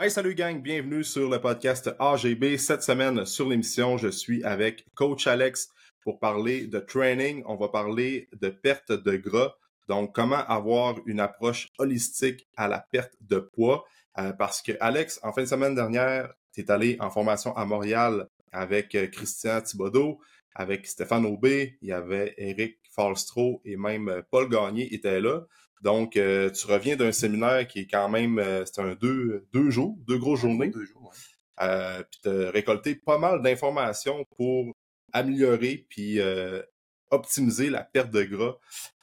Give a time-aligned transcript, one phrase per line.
[0.00, 2.56] Hey, salut gang, bienvenue sur le podcast AGB.
[2.56, 5.70] Cette semaine sur l'émission, je suis avec Coach Alex
[6.04, 7.42] pour parler de training.
[7.46, 9.56] On va parler de perte de gras.
[9.88, 13.86] Donc, comment avoir une approche holistique à la perte de poids?
[14.18, 17.64] Euh, parce que Alex, en fin de semaine dernière, tu es allé en formation à
[17.64, 20.20] Montréal avec euh, Christian Thibodeau,
[20.54, 25.40] avec Stéphane Aubé, il y avait Eric Falstro et même euh, Paul Gagné était là.
[25.82, 29.70] Donc, euh, tu reviens d'un séminaire qui est quand même, euh, c'est un deux, deux
[29.70, 30.70] jours, deux grosses journées.
[30.70, 31.16] Deux jours, ouais.
[31.60, 34.72] Euh, puis tu as récolté pas mal d'informations pour
[35.12, 36.62] améliorer puis euh,
[37.10, 38.56] optimiser la perte de gras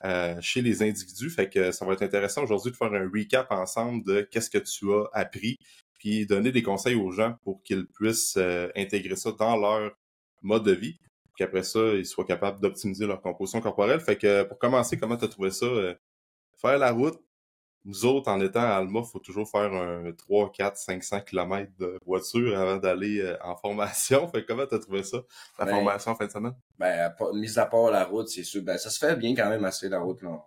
[0.03, 1.29] euh, chez les individus.
[1.29, 4.57] Fait que ça va être intéressant aujourd'hui de faire un recap ensemble de qu'est-ce que
[4.57, 5.57] tu as appris
[5.99, 9.91] puis donner des conseils aux gens pour qu'ils puissent euh, intégrer ça dans leur
[10.41, 10.99] mode de vie
[11.37, 13.99] qu'après ça, ils soient capables d'optimiser leur composition corporelle.
[13.99, 15.65] Fait que pour commencer, comment tu as trouvé ça?
[16.61, 17.19] Faire la route,
[17.87, 21.99] nous autres, en étant à Alma, faut toujours faire un 3, 4, 500 km de
[22.05, 24.27] voiture avant d'aller euh, en formation.
[24.31, 25.17] Fait que comment t'as trouvé ça,
[25.59, 26.55] la Ben, formation en fin de semaine?
[26.79, 28.63] Ben, à part- mis à part la route, c'est sûr.
[28.63, 30.43] Ben, ça se fait bien quand même assez la route, là.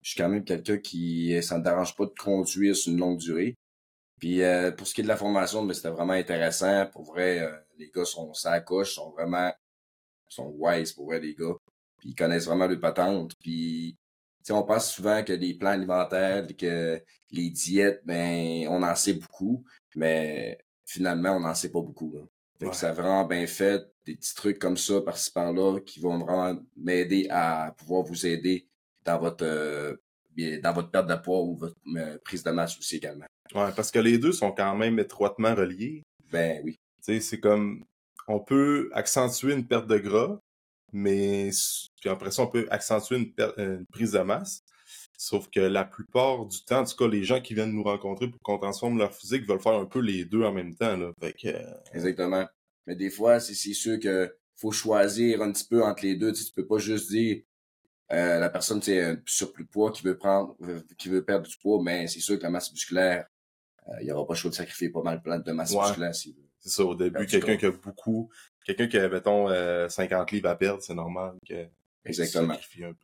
[0.00, 3.18] Je suis quand même quelqu'un qui, ça ne dérange pas de conduire sur une longue
[3.18, 3.54] durée.
[4.18, 6.86] Puis, euh, pour ce qui est de la formation, ben, c'était vraiment intéressant.
[6.86, 9.52] Pour vrai, euh, les gars sont ça coche, sont vraiment,
[10.28, 11.54] sont wise pour vrai, les gars.
[11.98, 13.36] Puis, ils connaissent vraiment le patente.
[13.38, 13.96] Puis,
[14.42, 18.94] tu sais, on pense souvent que les plans alimentaires, que les diètes, ben, on en
[18.94, 19.64] sait beaucoup.
[19.94, 22.22] Mais, finalement, on n'en sait pas beaucoup, là.
[22.60, 25.98] Fait que ça a vraiment bien fait, des petits trucs comme ça, par-ci par-là, qui
[25.98, 28.68] vont vraiment m'aider à pouvoir vous aider
[29.04, 29.96] dans votre euh,
[30.62, 33.26] dans votre perte de poids ou votre euh, prise de masse aussi également.
[33.54, 36.04] Ouais, parce que les deux sont quand même étroitement reliés.
[36.30, 36.78] Ben oui.
[37.04, 37.84] Tu sais, c'est comme,
[38.28, 40.40] on peut accentuer une perte de gras,
[40.92, 41.50] mais
[42.00, 44.62] puis après ça, on peut accentuer une, prise de masse.
[45.16, 48.28] Sauf que la plupart du temps, en tout cas, les gens qui viennent nous rencontrer
[48.28, 50.96] pour qu'on transforme leur physique veulent faire un peu les deux en même temps.
[50.96, 51.12] Là.
[51.20, 52.46] Fait que, euh, Exactement.
[52.86, 56.32] Mais des fois, c'est sûr que faut choisir un petit peu entre les deux.
[56.32, 57.42] Tu, sais, tu peux pas juste dire
[58.12, 61.46] euh, la personne c'est un surplus de poids qui veut prendre veut- qui veut perdre
[61.46, 63.26] du poids, mais c'est sûr que la masse musculaire,
[63.88, 65.82] euh, il y aura pas le choix de sacrifier pas mal de masse Ouais.
[65.82, 66.48] musculaire s'il veut.
[66.58, 68.30] c'est ça, au début, quelqu'un qui a beaucoup,
[68.64, 71.66] quelqu'un qui a, mettons, euh, 50 livres à perdre, c'est normal que
[72.04, 72.56] Exactement.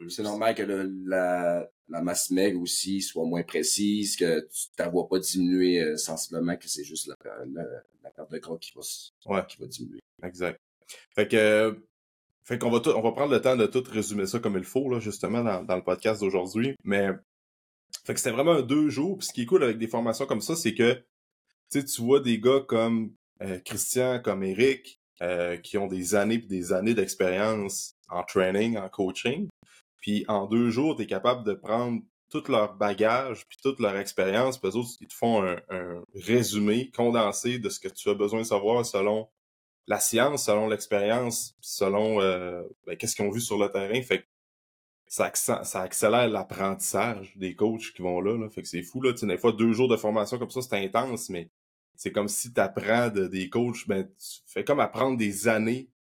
[0.09, 4.91] C'est normal que le- la, la masse maigre aussi soit moins précise, que tu ne
[4.91, 7.15] vois pas diminuer euh, sensiblement, que c'est juste la,
[7.47, 7.63] la,
[8.03, 8.83] la perte de gras qui va,
[9.33, 9.43] Ouais.
[9.49, 10.01] qui va diminuer.
[10.25, 10.59] Exact.
[11.15, 11.75] Fait que, euh,
[12.43, 14.65] fait qu'on va tout, on va prendre le temps de tout résumer ça comme il
[14.65, 16.75] faut, là, justement, dans, dans le podcast d'aujourd'hui.
[16.83, 17.09] Mais,
[18.05, 19.19] fait que c'était vraiment un deux jours.
[19.19, 21.03] Puis ce qui est cool avec des formations comme ça, c'est que, tu
[21.81, 26.35] sais, tu vois des gars comme euh, Christian, comme Eric, euh, qui ont des années
[26.35, 29.49] et des années d'expérience en training, en coaching.
[30.01, 33.97] Puis en deux jours, tu es capable de prendre tout leur bagage puis toute leur
[33.97, 34.59] expérience.
[34.59, 38.15] Puis eux autres, ils te font un, un résumé condensé de ce que tu as
[38.15, 39.29] besoin de savoir selon
[39.87, 44.01] la science, selon l'expérience, selon euh, ben, qu'est-ce qu'ils ont vu sur le terrain.
[44.03, 44.27] Fait que
[45.09, 48.51] ça, accent- ça accélère l'apprentissage des coachs qui vont là, là.
[48.51, 49.13] Fait que c'est fou, là.
[49.13, 51.49] Tu sais, des fois, deux jours de formation comme ça, c'est intense, mais
[51.99, 55.91] c'est comme si tu apprends de, des coachs, ben, tu fais comme apprendre des années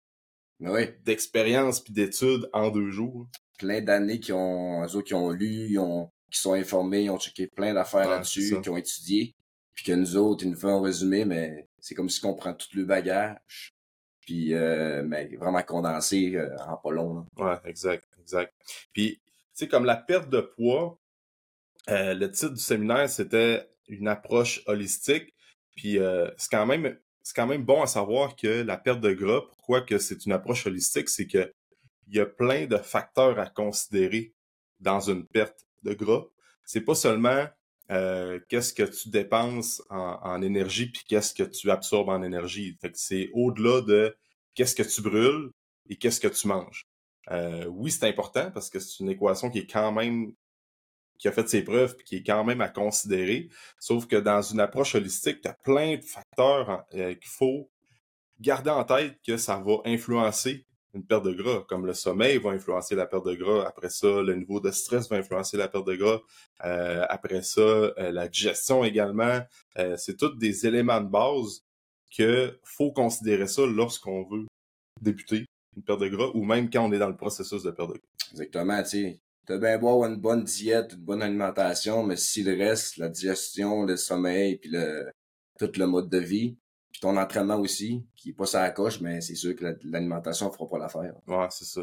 [0.60, 3.26] Mais oui, d'expérience puis d'études en deux jours.
[3.58, 7.10] plein d'années qui ont, eux autres qui ont lu, ils ont, qui sont informés, ils
[7.10, 9.34] ont checké plein d'affaires là-dessus, qui ont étudié,
[9.74, 12.54] puis que nous autres, ils nous font un résumé, mais c'est comme si on prend
[12.54, 13.74] tout le bagage,
[14.20, 17.26] puis euh, mais vraiment condensé euh, en pas long.
[17.36, 17.44] là.
[17.44, 18.54] Ouais, exact, exact.
[18.92, 21.00] Puis, tu sais, comme la perte de poids,
[21.90, 25.34] euh, le titre du séminaire, c'était une approche holistique.
[25.78, 29.12] Puis, euh, c'est quand même, c'est quand même bon à savoir que la perte de
[29.12, 31.54] gras, pourquoi que c'est une approche holistique, c'est que
[32.08, 34.34] il y a plein de facteurs à considérer
[34.80, 36.24] dans une perte de gras.
[36.64, 37.46] C'est pas seulement
[37.92, 42.76] euh, qu'est-ce que tu dépenses en, énergie puis qu'est-ce que tu absorbes en énergie.
[42.94, 44.16] C'est au-delà de
[44.54, 45.52] qu'est-ce que tu brûles
[45.88, 46.88] et qu'est-ce que tu manges.
[47.30, 50.32] Euh, oui, c'est important parce que c'est une équation qui est quand même
[51.18, 53.48] qui a fait ses preuves puis qui est quand même à considérer.
[53.78, 57.70] Sauf que dans une approche holistique, tu as plein de facteurs hein, euh, qu'il faut
[58.40, 62.50] garder en tête que ça va influencer une perte de gras, comme le sommeil va
[62.50, 63.66] influencer la perte de gras.
[63.66, 66.20] Après ça, le niveau de stress va influencer la perte de gras.
[66.64, 69.40] Euh, après ça, euh, la digestion également.
[69.78, 71.64] Euh, c'est tous des éléments de base
[72.16, 74.46] que faut considérer ça lorsqu'on veut
[75.00, 75.44] débuter
[75.76, 77.94] une perte de gras ou même quand on est dans le processus de perte de
[77.94, 78.30] gras.
[78.32, 79.18] Exactement, tu.
[79.48, 83.08] T'as bien beau avoir une bonne diète, une bonne alimentation, mais si le reste, la
[83.08, 85.10] digestion, le sommeil, puis le
[85.58, 86.58] tout le mode de vie,
[86.92, 90.52] puis ton entraînement aussi, qui pas ça à coche, mais c'est sûr que la- l'alimentation
[90.52, 91.14] fera pas l'affaire.
[91.26, 91.80] Ouais, c'est ça.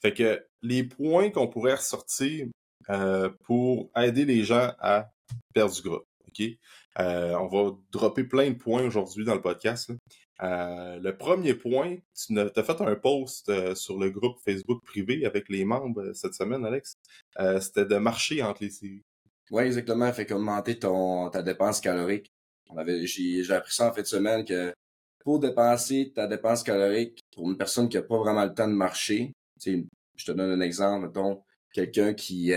[0.00, 2.46] Fait que les points qu'on pourrait ressortir
[2.90, 5.10] euh, pour aider les gens à
[5.52, 6.42] perdre du gras, OK?
[7.00, 9.90] Euh, on va dropper plein de points aujourd'hui dans le podcast.
[10.42, 15.26] Euh, le premier point, tu as fait un post euh, sur le groupe Facebook privé
[15.26, 16.96] avec les membres cette semaine, Alex.
[17.60, 19.02] C'était de marcher entre les séries.
[19.50, 20.10] Oui, exactement.
[20.12, 22.32] Fait qu'augmenter ton ta dépense calorique.
[22.86, 24.72] J'ai appris ça en fin de semaine que
[25.24, 28.72] pour dépenser ta dépense calorique pour une personne qui n'a pas vraiment le temps de
[28.72, 29.34] marcher,
[29.64, 31.42] je te donne un exemple, mettons,
[31.72, 32.52] quelqu'un qui,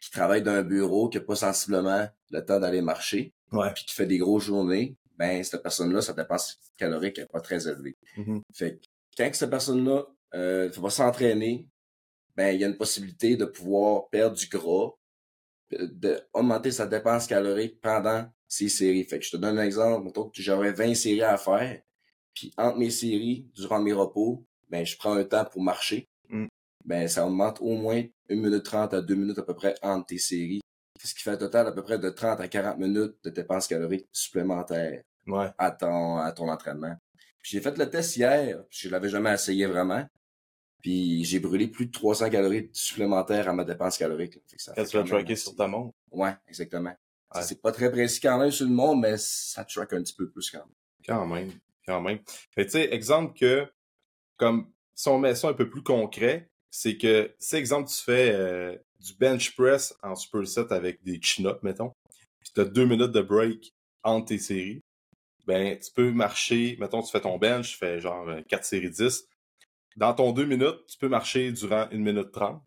[0.00, 3.70] qui travaille dans un bureau, qui n'a pas sensiblement le temps d'aller marcher, ouais.
[3.74, 7.68] puis qui fait des grosses journées, ben cette personne-là, sa dépense calorique n'est pas très
[7.68, 7.96] élevée.
[8.16, 8.42] Mm-hmm.
[8.52, 8.84] Fait que
[9.16, 11.68] quand cette personne-là euh, va s'entraîner,
[12.36, 14.90] ben il y a une possibilité de pouvoir perdre du gras,
[15.70, 19.04] d'augmenter sa dépense calorique pendant ses séries.
[19.04, 21.80] Fait que je te donne un exemple, mettons que j'aurais 20 séries à faire,
[22.34, 26.08] puis entre mes séries, durant mes repos, ben je prends un temps pour marcher.
[26.28, 26.46] Mm.
[26.84, 30.06] Ben ça augmente au moins 1 minute 30 à 2 minutes à peu près entre
[30.06, 30.60] tes séries
[31.02, 33.66] ce qui fait un total à peu près de 30 à 40 minutes de dépenses
[33.66, 35.02] caloriques supplémentaires
[35.58, 36.96] à, ton, à ton entraînement.
[37.42, 40.06] J'ai fait le test hier, je l'avais jamais essayé vraiment.
[40.80, 44.38] Puis j'ai brûlé plus de 300 calories supplémentaires à ma dépense calorique.
[44.74, 45.94] Quand tu l'as tracké sur ta montre?
[46.10, 46.94] Ouais, exactement.
[47.42, 50.28] C'est pas très précis quand même sur le monde, mais ça track un petit peu
[50.30, 50.74] plus quand même.
[51.06, 51.52] Quand même,
[51.86, 52.18] quand même.
[52.56, 53.66] tu sais, exemple que,
[54.36, 58.32] comme, si on met ça un peu plus concret, c'est que, si exemple tu fais
[58.32, 61.92] euh, du bench press en superset avec des chin-ups, mettons,
[62.40, 63.72] puis tu as deux minutes de break
[64.02, 64.80] entre tes séries,
[65.46, 68.90] ben, tu peux marcher, mettons, tu fais ton bench, tu fais genre 4 euh, séries
[68.90, 69.24] 10.
[69.96, 72.60] Dans ton deux minutes, tu peux marcher durant une minute 30.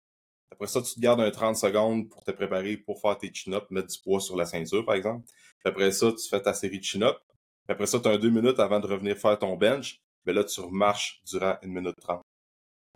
[0.51, 3.69] Après ça, tu te gardes un 30 secondes pour te préparer pour faire tes chin-ups,
[3.71, 5.27] mettre du poids sur la ceinture, par exemple.
[5.65, 7.19] Après ça, tu fais ta série de chin-ups.
[7.67, 9.99] Après ça, tu as un deux minutes avant de revenir faire ton bench.
[10.25, 12.21] Ben là, tu remarches durant une minute 30.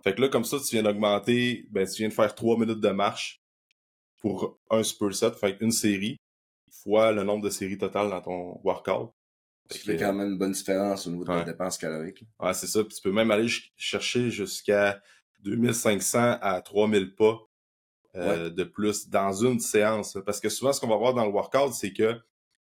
[0.02, 2.80] Fait que là, comme ça, tu viens d'augmenter, ben, tu viens de faire trois minutes
[2.80, 3.42] de marche
[4.20, 6.16] pour un superset, fait une série,
[6.82, 9.10] fois le nombre de séries totales dans ton workout.
[9.70, 12.24] Ça fait quand même une bonne différence au niveau de la dépense calorique.
[12.40, 12.84] Ouais, c'est ça.
[12.84, 15.00] Puis tu peux même aller chercher jusqu'à
[15.40, 17.38] 2500 à 3000 pas
[18.16, 20.18] euh, de plus dans une séance.
[20.26, 22.20] Parce que souvent, ce qu'on va voir dans le workout, c'est que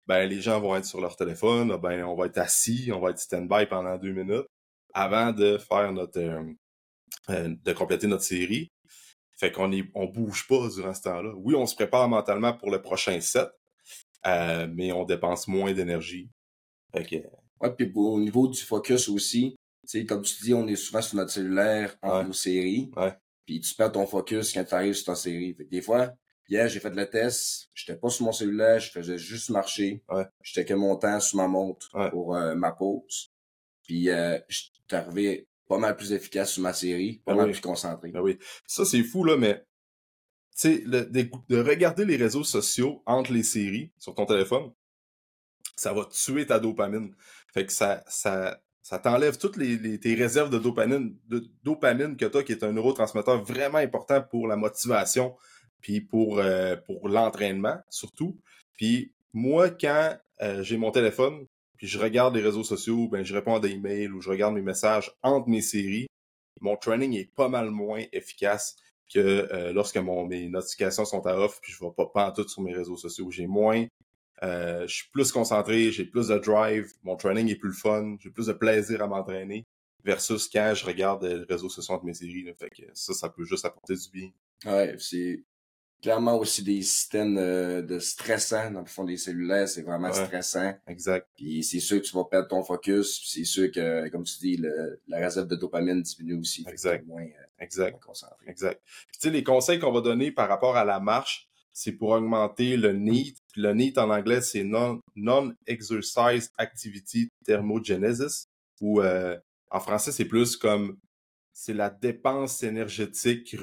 [0.07, 3.11] ben, les gens vont être sur leur téléphone, ben, on va être assis, on va
[3.11, 4.47] être stand-by pendant deux minutes
[4.93, 6.45] avant de faire notre, euh,
[7.31, 8.71] euh, de compléter notre série.
[9.37, 11.33] Fait qu'on est, on bouge pas durant ce temps-là.
[11.37, 13.49] Oui, on se prépare mentalement pour le prochain set,
[14.27, 16.31] euh, mais on dépense moins d'énergie.
[16.93, 17.17] Fait que...
[17.61, 21.03] Ouais, puis au niveau du focus aussi, tu sais, comme tu dis, on est souvent
[21.03, 22.91] sur notre cellulaire en nos séries.
[22.97, 23.15] Ouais.
[23.47, 25.55] Puis tu perds ton focus quand tu arrives sur ta série.
[25.55, 26.15] Fait que des fois,
[26.49, 30.03] hier, j'ai fait le test, j'étais pas sur mon cellulaire, je faisais juste marcher.
[30.09, 30.27] Ouais.
[30.43, 33.31] J'étais que mon temps sur ma montre pour euh, ma pause.
[33.83, 37.61] Puis euh, j'étais arrivé pas mal plus efficace sur ma série, pas ben mal plus
[37.61, 38.11] concentré.
[38.11, 38.39] Ben oui.
[38.67, 39.65] Ça, c'est fou, là, mais
[40.57, 44.73] tu sais, de, regarder les réseaux sociaux entre les séries sur ton téléphone,
[45.77, 47.15] ça va tuer ta dopamine.
[47.53, 52.27] Fait que ça, ça, ça t'enlève toutes les, tes réserves de dopamine, de dopamine que
[52.27, 55.37] tu as, qui est un neurotransmetteur vraiment important pour la motivation,
[55.81, 58.39] puis pour, euh, pour l'entraînement, surtout.
[58.75, 63.35] Puis moi, quand euh, j'ai mon téléphone, puis je regarde les réseaux sociaux, ben je
[63.35, 66.07] réponds à des emails ou je regarde mes messages entre mes séries,
[66.61, 68.77] mon training est pas mal moins efficace
[69.13, 72.49] que euh, lorsque mon, mes notifications sont à off, puis je ne vais pas tout
[72.49, 73.31] sur mes réseaux sociaux.
[73.31, 73.87] J'ai moins,
[74.43, 78.31] euh, je suis plus concentré, j'ai plus de drive, mon training est plus fun, j'ai
[78.31, 79.67] plus de plaisir à m'entraîner
[80.05, 82.47] versus quand je regarde les réseaux sociaux entre mes séries.
[82.59, 84.31] Fait que ça, ça peut juste apporter du bien.
[84.65, 85.43] Ouais, c'est
[86.05, 90.75] clairement aussi des systèmes de, de stressants dans le fond des cellulaires, c'est vraiment stressant.
[90.87, 91.27] Exact.
[91.35, 94.59] Puis c'est sûr que tu vas perdre ton focus, c'est sûr que comme tu dis
[94.59, 97.07] le, la réserve de dopamine diminue aussi, exact.
[97.07, 97.99] moins, euh, exact.
[98.03, 98.37] concentré.
[98.47, 98.83] Exact.
[99.15, 102.77] tu sais les conseils qu'on va donner par rapport à la marche, c'est pour augmenter
[102.77, 103.37] le NEAT.
[103.57, 108.45] le NEAT en anglais c'est non non exercise activity thermogenesis
[108.83, 109.39] ou euh,
[109.71, 110.99] en français c'est plus comme
[111.55, 113.57] c'est la dépense énergétique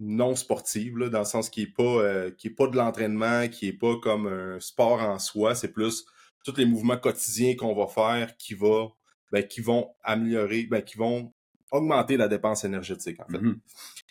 [0.00, 3.48] non sportive, là, dans le sens qui est pas euh, qui est pas de l'entraînement,
[3.48, 6.06] qui est pas comme un sport en soi, c'est plus
[6.44, 8.88] tous les mouvements quotidiens qu'on va faire qui va
[9.32, 11.32] ben, qui vont améliorer, ben, qui vont
[11.70, 13.38] augmenter la dépense énergétique, en fait.
[13.38, 13.58] Mm-hmm.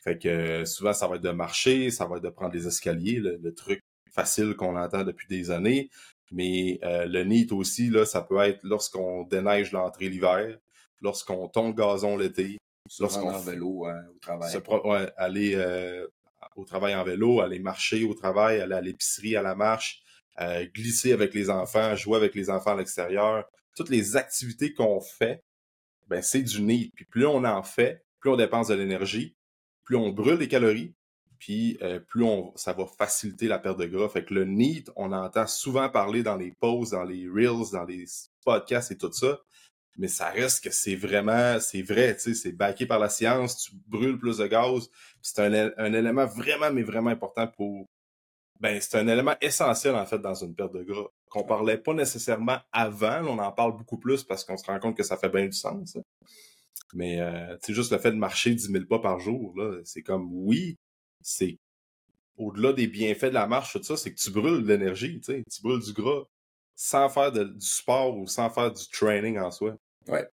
[0.04, 2.68] Fait que euh, souvent, ça va être de marcher, ça va être de prendre des
[2.68, 5.90] escaliers, le, truc facile qu'on entend depuis des années.
[6.32, 10.58] Mais euh, le NEAT aussi, là, ça peut être lorsqu'on déneige l'entrée l'hiver,
[11.02, 12.58] lorsqu'on tombe gazon l'été,
[13.00, 14.58] Lorsqu'on en vélo hein, au travail.
[14.86, 16.08] ouais, aller euh,
[16.56, 20.02] au travail en vélo, aller marcher au travail, aller à l'épicerie à la marche,
[20.40, 23.46] euh, glisser avec les enfants, jouer avec les enfants à l'extérieur.
[23.76, 25.44] Toutes les activités qu'on fait,
[26.08, 26.92] ben c'est du nid.
[26.96, 29.36] Puis plus on en fait, plus on dépense de l'énergie,
[29.84, 30.96] plus on brûle les calories,
[31.40, 34.10] puis euh, plus on, ça va faciliter la perte de gras.
[34.10, 37.86] Fait que le NEAT, on entend souvent parler dans les posts, dans les reels, dans
[37.86, 38.06] les
[38.44, 39.40] podcasts et tout ça,
[39.98, 43.58] mais ça reste que c'est vraiment, c'est vrai, tu sais, c'est backé par la science,
[43.58, 44.90] tu brûles plus de gaz,
[45.22, 47.88] c'est un, élément vraiment, mais vraiment important pour,
[48.60, 51.94] ben, c'est un élément essentiel, en fait, dans une perte de gras, qu'on parlait pas
[51.94, 55.30] nécessairement avant, on en parle beaucoup plus parce qu'on se rend compte que ça fait
[55.30, 55.98] bien du sens,
[56.94, 60.04] mais euh, c'est juste le fait de marcher 10 000 pas par jour, là, c'est
[60.04, 60.78] comme, oui,
[61.22, 61.58] c'est
[62.38, 65.34] au-delà des bienfaits de la marche, tout ça, c'est que tu brûles de l'énergie, tu
[65.34, 66.24] sais, tu brûles du gras
[66.76, 69.76] sans faire du sport ou sans faire du training en soi.
[70.08, 70.28] Ouais.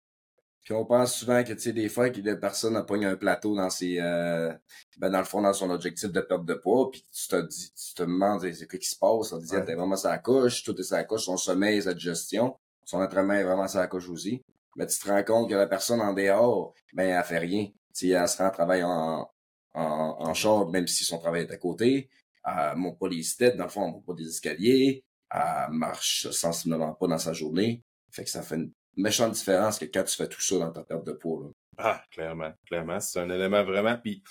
[0.63, 3.17] Puis on pense souvent que, tu sais, des fois, que la personne a pogné un
[3.17, 4.53] plateau dans ses, euh,
[4.99, 7.73] ben, dans le fond, dans son objectif de perte de poids, puis tu te dis,
[7.75, 9.33] tu te demandes, c'est quoi qui se passe?
[9.33, 13.01] On dit, t'es vraiment sa couche, tout est sa couche, son sommeil, sa digestion, son
[13.01, 14.45] entraînement est vraiment sa couche aussi.
[14.77, 17.67] Mais tu te rends compte que la personne en dehors, ben, elle fait rien.
[17.67, 19.29] Tu sais, elle se rend travail en,
[19.75, 22.09] en, en char, même si son travail est à côté.
[22.45, 25.05] Elle monte pas les steps, dans le fond, elle monte pas des escaliers.
[25.31, 27.83] Elle marche sensiblement pas dans sa journée.
[28.11, 30.83] Fait que ça fait une méchante différence que quand tu fais tout ça dans ta
[30.83, 31.45] perte de poids.
[31.45, 31.51] Là.
[31.79, 33.01] Ah, clairement, clairement.
[33.01, 34.23] C'est un élément vraiment, puis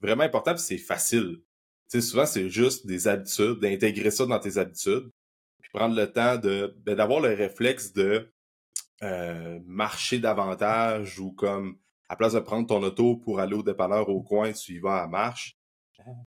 [0.00, 1.42] vraiment important, c'est facile.
[1.90, 5.10] Tu sais, souvent, c'est juste des habitudes, d'intégrer ça dans tes habitudes,
[5.60, 8.32] puis prendre le temps ben, d'avoir le réflexe de
[9.02, 14.08] euh, marcher davantage ou comme à place de prendre ton auto pour aller au dépanneur
[14.08, 15.56] au coin, tu y vas à marche.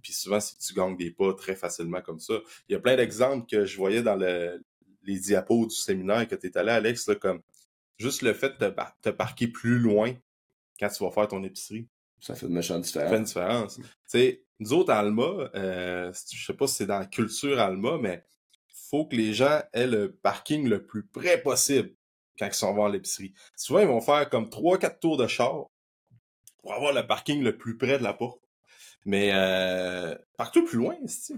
[0.03, 2.35] Puis souvent, si tu gagnes des pas très facilement comme ça.
[2.69, 4.63] Il y a plein d'exemples que je voyais dans le,
[5.03, 7.43] les diapos du séminaire que tu allé, Alex, là, comme
[7.99, 10.13] juste le fait de te, parquer plus loin
[10.79, 11.89] quand tu vas faire ton épicerie.
[12.21, 13.05] Ça fait une méchante différence.
[13.05, 13.77] Ça fait une différence.
[13.77, 17.99] Tu sais, nous autres, Alma, euh, je sais pas si c'est dans la culture Alma,
[18.01, 18.25] mais
[18.91, 21.95] faut que les gens aient le parking le plus près possible
[22.39, 23.33] quand ils sont voir l'épicerie.
[23.57, 25.67] Souvent, ils vont faire comme 3-4 tours de char
[26.59, 28.41] pour avoir le parking le plus près de la porte.
[29.05, 31.35] Mais euh, partout plus loin, c'est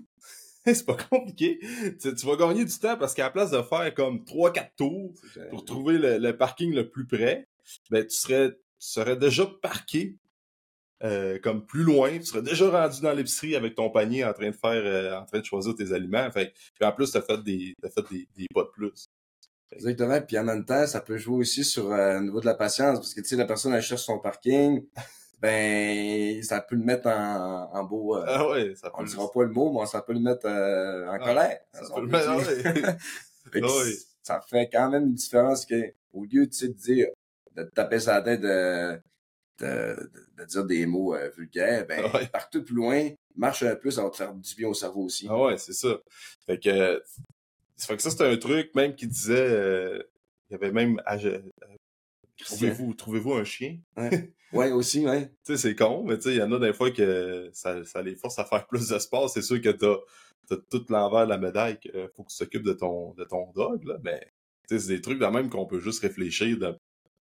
[0.87, 1.61] pas compliqué.
[2.01, 5.13] Tu, vas gagner du temps parce qu'à la place de faire comme 3-4 tours
[5.51, 7.49] pour trouver le, parking le plus près,
[7.91, 10.17] ben tu serais, tu serais déjà parqué
[11.05, 14.51] euh, comme plus loin, tu serais déjà rendu dans l'épicerie avec ton panier en train
[14.51, 16.29] de faire euh, en train de choisir tes aliments.
[16.33, 19.09] Fait, puis en plus, tu as fait des as fait des, des pas de plus.
[19.71, 20.21] Exactement.
[20.23, 23.15] Puis en même temps, ça peut jouer aussi sur euh, niveau de la patience, parce
[23.15, 24.85] que tu sais, la personne elle cherche son parking,
[25.41, 28.17] ben ça peut le mettre en, en beau.
[28.17, 30.21] Euh, ah ouais, ça peut on ne dira pas le mot, mais ça peut le
[30.21, 31.61] mettre euh, en colère.
[31.73, 32.97] Ça, peut le mettre, ah
[34.23, 37.09] ça fait quand même une différence que au lieu de dire
[37.57, 39.01] de te taper sa tête de,
[39.61, 43.91] de, de, dire des mots euh, vulgaires, ben ah partout plus loin, marche un peu,
[43.91, 45.27] ça va te faire du bien au cerveau aussi.
[45.29, 45.99] Ah ouais, c'est ça.
[46.47, 47.03] Fait que
[47.77, 49.35] ça fait que ça, c'est un truc même qui disait.
[49.35, 50.03] Euh,
[50.51, 51.01] il y avait même.
[51.09, 51.39] Euh,
[52.39, 53.79] trouvez-vous trouvez un chien?
[53.97, 54.33] Ouais.
[54.53, 55.29] ouais, aussi, ouais.
[55.45, 57.85] tu sais, c'est con, mais tu sais, il y en a des fois que ça,
[57.85, 59.31] ça les force à faire plus de sport.
[59.31, 59.97] C'est sûr que t'as
[60.51, 63.51] as tout l'envers de la médaille qu'il faut que tu t'occupes de ton, de ton
[63.53, 63.99] dog, là.
[64.03, 64.21] Mais
[64.69, 66.79] tu sais, c'est des trucs de même qu'on peut juste réfléchir de,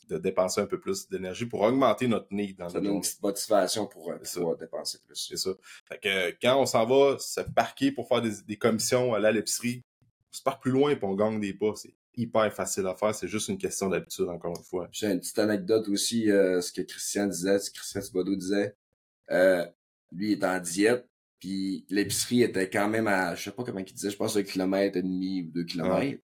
[0.10, 3.22] de dépenser un peu plus d'énergie pour augmenter notre nid dans ça donne une petite
[3.22, 5.28] motivation pour, euh, dépenser plus.
[5.30, 5.52] C'est ça.
[5.88, 9.84] Fait que quand on s'en va se parquer pour faire des, des commissions à l'épicerie,
[10.32, 11.74] se part plus loin et on gagne des pas.
[11.76, 13.14] C'est hyper facile à faire.
[13.16, 14.90] C'est juste une question d'habitude, encore une fois.
[14.92, 18.76] J'ai une petite anecdote aussi, euh, ce que Christian disait, ce que Christian Thibodeau disait.
[19.32, 19.66] Euh,
[20.12, 21.08] lui, il est en diète,
[21.40, 24.44] puis l'épicerie était quand même à, je sais pas comment il disait, je pense un
[24.44, 26.22] kilomètre et demi ou deux kilomètres.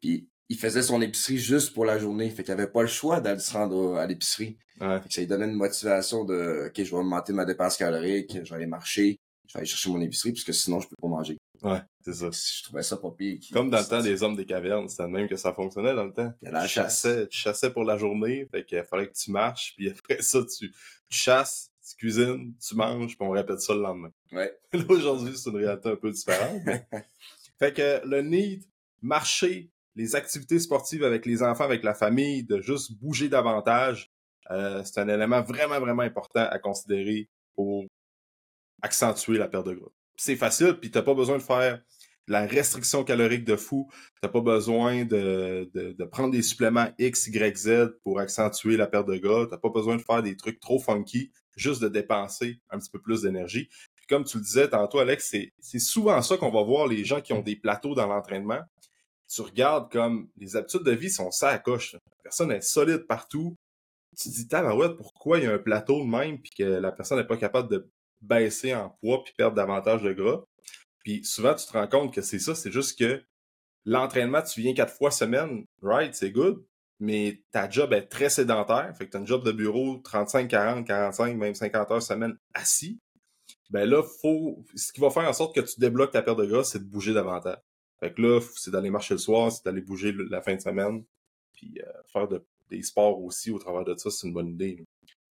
[0.00, 2.28] Puis il faisait son épicerie juste pour la journée.
[2.30, 4.58] Fait qu'il avait pas le choix d'aller se rendre à l'épicerie.
[4.80, 5.00] Ouais.
[5.08, 8.56] ça lui donnait une motivation de, OK, je vais augmenter ma dépense calorique, je vais
[8.56, 11.38] aller marcher, je vais aller chercher mon épicerie, puisque sinon, je peux pas manger.
[11.62, 12.30] Ouais, c'est ça.
[12.30, 13.38] Je trouvais ça pas pire.
[13.52, 16.12] Comme dans le temps des hommes des cavernes, c'était même que ça fonctionnait dans le
[16.12, 16.32] temps.
[16.42, 19.30] Il y la tu chassais, tu chassais pour la journée, fait qu'il fallait que tu
[19.30, 20.72] marches, puis après ça, tu,
[21.08, 24.12] chasses, tu cuisines, tu manges, puis on répète ça le lendemain.
[24.32, 24.56] Ouais.
[24.72, 26.62] Là, aujourd'hui, c'est une réalité un peu différente.
[27.58, 28.64] fait que le need,
[29.02, 34.12] marcher, les activités sportives avec les enfants, avec la famille, de juste bouger davantage,
[34.50, 37.86] euh, c'est un élément vraiment, vraiment important à considérer pour
[38.82, 39.90] accentuer la perte de gras.
[40.16, 41.80] C'est facile, puis t'as pas besoin de faire
[42.28, 43.88] la restriction calorique de fou.
[44.20, 49.06] T'as pas besoin de, de, prendre des suppléments X, Y, Z pour accentuer la perte
[49.08, 49.46] de gras.
[49.48, 53.00] T'as pas besoin de faire des trucs trop funky, juste de dépenser un petit peu
[53.00, 53.68] plus d'énergie.
[54.08, 57.32] Comme tu le disais tantôt, Alex, c'est souvent ça qu'on va voir les gens qui
[57.32, 58.60] ont des plateaux dans l'entraînement.
[59.28, 61.94] Tu regardes comme les habitudes de vie sont ça à coche.
[61.94, 63.56] La personne est solide partout.
[64.16, 66.92] Tu te dis, tabarouette, pourquoi il y a un plateau de même puis que la
[66.92, 70.44] personne n'est pas capable de baisser en poids puis perdre davantage de gras.
[71.00, 73.22] Puis souvent, tu te rends compte que c'est ça, c'est juste que
[73.84, 76.64] l'entraînement, tu viens quatre fois semaine, right, c'est good,
[76.98, 78.92] mais ta job est très sédentaire.
[78.96, 82.36] Fait que tu as un job de bureau 35, 40, 45, même 50 heures semaine
[82.54, 82.98] assis.
[83.70, 86.46] ben là, faut, ce qui va faire en sorte que tu débloques ta perte de
[86.46, 87.58] gras, c'est de bouger davantage.
[88.00, 91.04] Fait que là, c'est d'aller marcher le soir, c'est d'aller bouger la fin de semaine,
[91.54, 92.28] puis euh, faire
[92.70, 94.84] des sports aussi au travers de ça, c'est une bonne idée.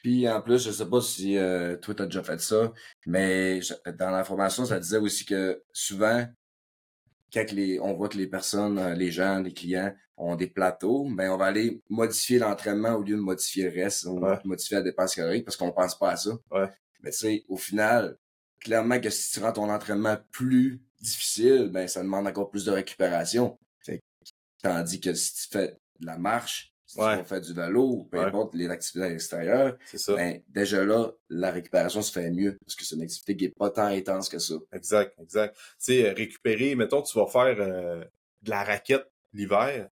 [0.06, 2.72] Puis en plus, je sais pas si euh, toi t'as déjà fait ça,
[3.08, 3.60] mais
[3.98, 6.28] dans la formation, ça disait aussi que souvent,
[7.34, 11.10] quand les, on voit que les personnes, euh, les gens, les clients ont des plateaux,
[11.10, 14.84] ben on va aller modifier l'entraînement au lieu de modifier le reste, ou modifier la
[14.84, 16.38] dépense calorique parce qu'on pense pas à ça.
[16.52, 16.70] Ouais.
[17.02, 18.16] Mais tu sais, au final,
[18.60, 22.72] clairement que si tu rends ton entraînement plus difficile, ben ça demande encore plus de
[22.72, 23.58] récupération.
[24.62, 28.56] Tandis que si tu fais de la marche, si tu fais du vélo, peu importe
[28.56, 29.78] les activités à l'extérieur,
[30.10, 33.52] ben, déjà là, la récupération se fait mieux parce que c'est une activité qui n'est
[33.52, 34.56] pas tant intense que ça.
[34.72, 35.56] Exact, exact.
[35.56, 38.04] Tu sais, récupérer, mettons, tu vas faire euh,
[38.42, 39.90] de la raquette l'hiver,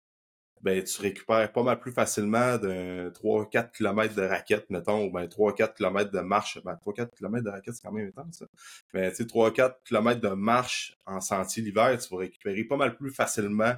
[0.61, 5.25] ben tu récupères pas mal plus facilement d'un 3-4 km de raquette, mettons, ou ben
[5.25, 6.57] 3-4 km de marche.
[6.63, 8.45] Ben 3-4 km de raquette, c'est quand même intense, ça.
[8.93, 12.95] Mais tu sais, 3-4 km de marche en sentier l'hiver, tu vas récupérer pas mal
[12.95, 13.73] plus facilement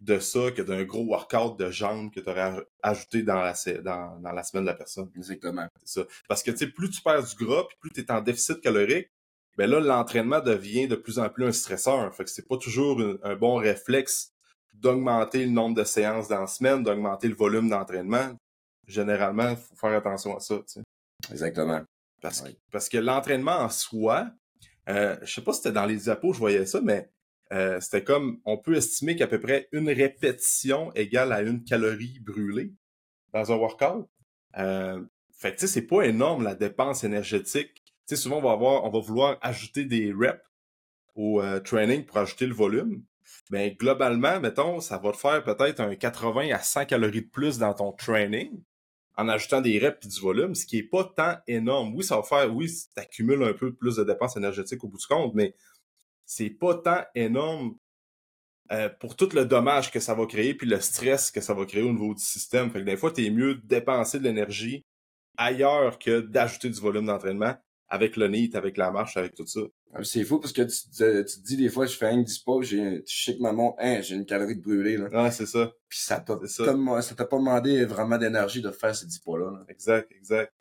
[0.00, 4.18] de ça que d'un gros workout de jambes que tu aurais ajouté dans la, dans,
[4.18, 5.10] dans la semaine de la personne.
[5.16, 5.68] Exactement.
[5.84, 6.06] C'est ça.
[6.28, 8.60] Parce que tu sais, plus tu perds du gras, puis plus tu es en déficit
[8.60, 9.10] calorique,
[9.58, 12.14] ben là, l'entraînement devient de plus en plus un stresseur.
[12.14, 14.32] Fait que c'est pas toujours un bon réflexe
[14.72, 18.34] d'augmenter le nombre de séances dans la semaine, d'augmenter le volume d'entraînement.
[18.86, 20.60] Généralement, il faut faire attention à ça.
[21.30, 21.82] Exactement.
[22.22, 24.30] Parce, que, parce que l'entraînement en soi,
[24.88, 27.10] euh, je sais pas si c'était dans les apôts, je voyais ça, mais
[27.52, 32.20] euh, c'était comme on peut estimer qu'à peu près une répétition égale à une calorie
[32.20, 32.72] brûlée
[33.32, 34.08] dans un workout.
[34.58, 35.02] Euh,
[35.32, 37.82] fait tu sais, c'est pas énorme la dépense énergétique.
[38.06, 40.42] Tu sais, souvent on va avoir, on va vouloir ajouter des reps
[41.14, 43.02] au euh, training pour ajouter le volume
[43.50, 47.58] ben globalement, mettons, ça va te faire peut-être un 80 à 100 calories de plus
[47.58, 48.62] dans ton training
[49.16, 51.94] en ajoutant des reps et du volume, ce qui est pas tant énorme.
[51.94, 55.06] Oui, ça va faire, oui, accumules un peu plus de dépenses énergétiques au bout du
[55.06, 55.54] compte, mais
[56.30, 57.74] c'est pas tant énorme
[58.70, 61.66] euh, pour tout le dommage que ça va créer puis le stress que ça va
[61.66, 62.70] créer au niveau du système.
[62.70, 64.84] Fait que des fois, t'es mieux de dépenser de l'énergie
[65.36, 67.56] ailleurs que d'ajouter du volume d'entraînement
[67.88, 69.62] avec le NEAT, avec la marche, avec tout ça.
[69.92, 72.22] Ah, c'est fou parce que tu, te, tu te dis des fois, je fais un
[72.22, 75.08] 10 pas, j'ai, tu sais que maman, hein, j'ai une calorie de brûlée, là.
[75.08, 75.72] Ouais, c'est ça.
[75.88, 76.64] Puis ça t'a, ça.
[77.02, 79.64] ça t'a pas demandé vraiment d'énergie de faire ces 10 pas-là.
[79.68, 80.52] Exact, exact.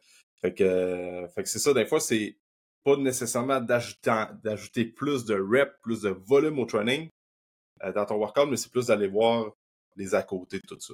[0.42, 2.36] Fait que, fait que c'est ça, des fois, c'est
[2.84, 7.10] pas nécessairement d'ajouter, plus de reps, plus de volume au training
[7.84, 9.52] euh, dans ton workout, mais c'est plus d'aller voir
[9.96, 10.94] les à côté de tout ça.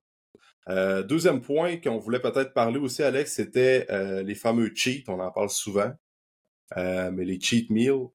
[0.68, 5.04] Euh, deuxième point qu'on voulait peut-être parler aussi, Alex, c'était euh, les fameux cheats.
[5.08, 5.94] On en parle souvent.
[6.78, 8.08] Euh, mais les cheat meals,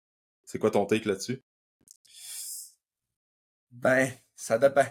[0.44, 1.42] c'est quoi ton take là-dessus?
[3.70, 4.87] Ben, ça dépend.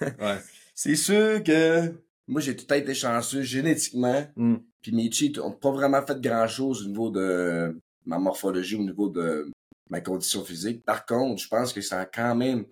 [0.00, 0.38] ouais.
[0.74, 1.92] C'est sûr que
[2.26, 4.26] moi, j'ai tout été chanceux génétiquement.
[4.34, 4.56] Mm.
[4.80, 9.08] Puis mes cheats ont pas vraiment fait grand-chose au niveau de ma morphologie, au niveau
[9.08, 9.50] de
[9.88, 10.84] ma condition physique.
[10.84, 12.64] Par contre, je pense que ça a quand même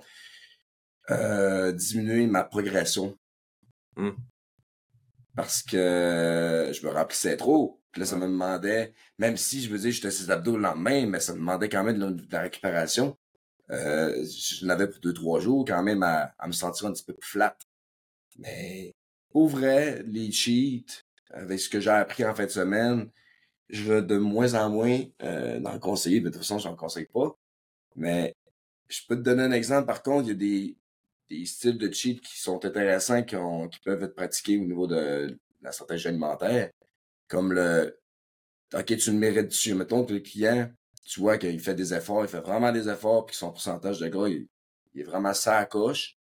[1.10, 3.16] euh, diminué ma progression.
[3.96, 4.10] Mm.
[5.34, 7.80] Parce que je me remplissais trop.
[7.92, 11.06] Puis là, ça me demandait, même si je veux dire, j'étais ses abdos le lendemain,
[11.06, 13.16] mais ça me demandait quand même de la, récupération.
[13.70, 17.14] Euh, je l'avais pour deux, trois jours, quand même, à, me sentir un petit peu
[17.14, 17.56] plus flat.
[18.38, 18.94] Mais,
[19.30, 23.10] pour vrai, les cheats, avec ce que j'ai appris en fin de semaine,
[23.68, 26.20] je veux de moins en moins euh, le conseiller.
[26.20, 27.36] De toute façon, je n'en conseille pas.
[27.96, 28.34] Mais
[28.88, 29.86] je peux te donner un exemple.
[29.86, 30.76] Par contre, il y a des,
[31.30, 35.38] des styles de cheat qui sont intéressants, qui, qui peuvent être pratiqués au niveau de
[35.62, 36.70] la stratégie alimentaire
[37.28, 38.00] comme le
[38.74, 39.74] OK, tu le mérites dessus.
[39.74, 40.70] Mettons que le client,
[41.06, 44.08] tu vois qu'il fait des efforts, il fait vraiment des efforts, puis son pourcentage de
[44.08, 44.48] gras, il,
[44.96, 46.18] est vraiment ça à coche.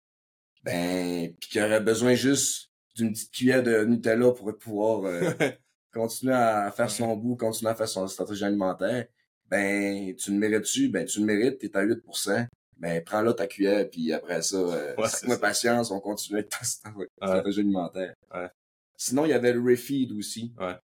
[0.63, 5.31] Ben, puis qu'il aurait besoin juste d'une petite cuillère de Nutella pour pouvoir euh,
[5.93, 9.07] continuer à faire son bout, continuer à faire son stratégie alimentaire.
[9.49, 12.47] Ben, tu le mérites dessus, ben tu le mérites, t'es à 8%.
[12.77, 16.65] Ben, prends là ta cuillère, puis après ça, euh, ouais, patience, on continue avec ta
[16.65, 18.15] stratégie alimentaire.
[18.33, 18.49] Ouais.
[18.97, 20.55] Sinon, il y avait le refeed aussi.
[20.59, 20.77] Ouais.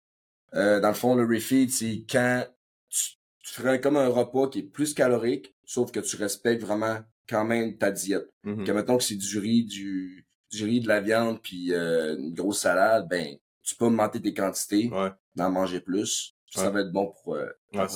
[0.56, 2.46] Euh, dans le fond, le refeed, c'est quand
[2.89, 7.00] tu, tu ferais comme un repas qui est plus calorique, sauf que tu respectes vraiment
[7.30, 8.30] quand même ta diète.
[8.44, 12.18] Mm Que mettons que c'est du riz, du, du riz, de la viande, puis euh,
[12.18, 14.89] une grosse salade, ben tu peux augmenter tes quantités,
[15.36, 16.34] d'en manger plus.
[16.51, 17.88] Ça va être bon pour euh, ouais,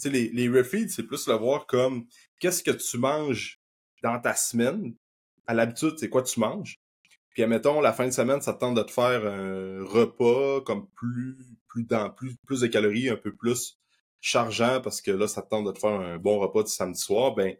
[0.00, 2.06] Tu les, les refeeds, c'est plus le voir comme
[2.40, 3.60] qu'est-ce que tu manges
[4.02, 4.96] dans ta semaine?
[5.46, 6.80] À l'habitude, c'est quoi tu manges?
[7.30, 10.88] Puis admettons, la fin de semaine, ça te tente de te faire un repas comme
[10.96, 11.36] plus
[11.68, 13.78] plus dans plus, plus de calories, un peu plus
[14.20, 17.00] chargeant parce que là, ça te tente de te faire un bon repas du samedi
[17.00, 17.56] soir, ben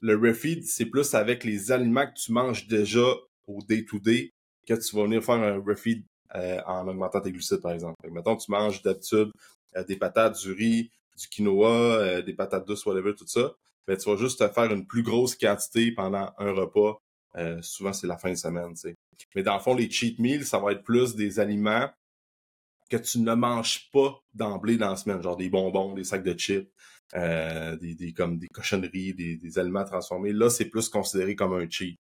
[0.00, 3.06] le refeed, c'est plus avec les aliments que tu manges déjà
[3.46, 4.32] au day-to-day
[4.66, 7.96] que tu vas venir faire un refeed euh, en augmentant tes glucides, par exemple.
[8.10, 9.30] mettons, tu manges d'habitude
[9.76, 13.52] euh, des patates, du riz, du quinoa, des patates douces, whatever, tout ça,
[13.86, 17.00] ben, tu vas juste te faire une plus grosse quantité pendant un repas.
[17.60, 18.94] souvent, c'est la fin de semaine, tu.
[19.34, 21.90] Mais dans le fond, les cheat meals, ça va être plus des aliments
[22.90, 26.36] que tu ne manges pas d'emblée dans la semaine, genre des bonbons, des sacs de
[26.36, 26.68] chips,
[27.14, 30.32] euh, des, comme des cochonneries, des, des aliments transformés.
[30.32, 31.98] Là, c'est plus considéré comme un cheat.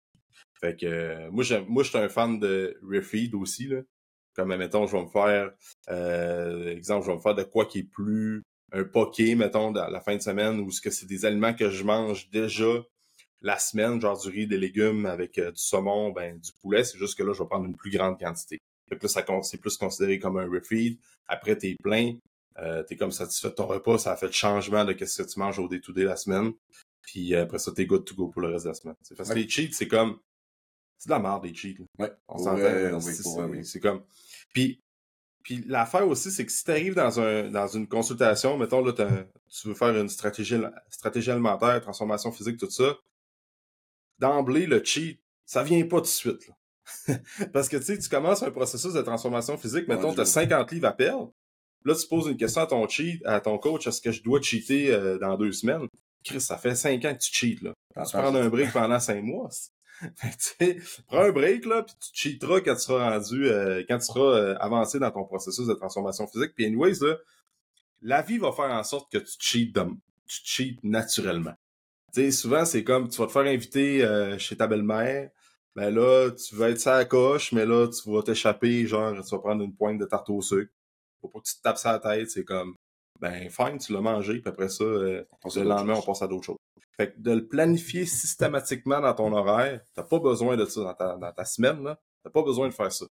[0.61, 3.81] Fait que euh, moi, moi, je suis un fan de refeed aussi, là.
[4.35, 5.53] Comme, mettons, je vais me faire,
[5.91, 8.43] euh, exemple, je vais me faire de quoi qui est plus
[8.73, 11.69] un poké, mettons, dans la fin de semaine, ou ce que c'est des aliments que
[11.69, 12.83] je mange déjà
[13.43, 16.85] la semaine, genre du riz, des légumes avec du saumon, ben, du poulet.
[16.85, 18.59] C'est juste que là, je vais prendre une plus grande quantité.
[18.89, 20.99] Fait que là, ça, c'est plus considéré comme un refeed.
[21.27, 22.15] Après, t'es plein.
[22.59, 23.99] Euh, t'es comme satisfait de ton repas.
[23.99, 26.53] Ça a fait le changement de ce que tu manges au day to la semaine.
[27.03, 28.95] Puis après ça, t'es good to go pour le reste de la semaine.
[29.17, 30.19] Parce que les cheats, c'est comme...
[31.03, 31.75] C'est de la merde, les cheats.
[31.99, 32.13] Ouais.
[32.29, 33.01] On s'entend.
[33.65, 34.05] c'est comme...
[34.55, 34.81] Puis,
[35.43, 39.67] puis l'affaire aussi, c'est que si t'arrives dans, un, dans une consultation, mettons, là, tu
[39.67, 40.57] veux faire une stratégie,
[40.91, 42.97] stratégie alimentaire, transformation physique, tout ça,
[44.21, 46.47] d'emblée, le cheat, ça vient pas tout de suite.
[46.47, 47.19] Là.
[47.53, 50.71] Parce que tu sais, tu commences un processus de transformation physique, mettons, tu as 50
[50.71, 51.33] livres à perdre.
[51.85, 54.41] Là, tu poses une question à ton cheat, à ton coach, est-ce que je dois
[54.41, 55.89] cheater euh, dans deux semaines?
[56.25, 57.73] Chris, ça fait 5 ans que tu cheats, là.
[58.05, 59.51] Tu prends un break pendant 5 mois.
[61.07, 64.21] prends un break, là, puis tu cheateras quand tu seras rendu, euh, quand tu seras
[64.21, 66.53] euh, avancé dans ton processus de transformation physique.
[66.55, 67.17] Puis anyways, là,
[68.01, 69.73] la vie va faire en sorte que tu cheats,
[70.27, 71.55] tu cheats naturellement.
[72.15, 75.31] Tu sais, souvent, c'est comme, tu vas te faire inviter chez ta belle-mère,
[75.75, 79.35] ben là, tu vas être ça à coche, mais là, tu vas t'échapper, genre, tu
[79.35, 80.73] vas prendre une pointe de tarte au sucre.
[81.21, 82.75] Faut pas que tu te tapes ça la tête, c'est comme,
[83.21, 86.45] ben, fine, tu l'as mangé, puis après ça, euh, le lendemain, on passe à d'autres
[86.47, 86.59] choses.
[86.97, 90.95] Fait que de le planifier systématiquement dans ton horaire, t'as pas besoin de ça dans
[90.95, 91.99] ta, dans ta semaine, là.
[92.23, 93.07] T'as pas besoin de faire ça.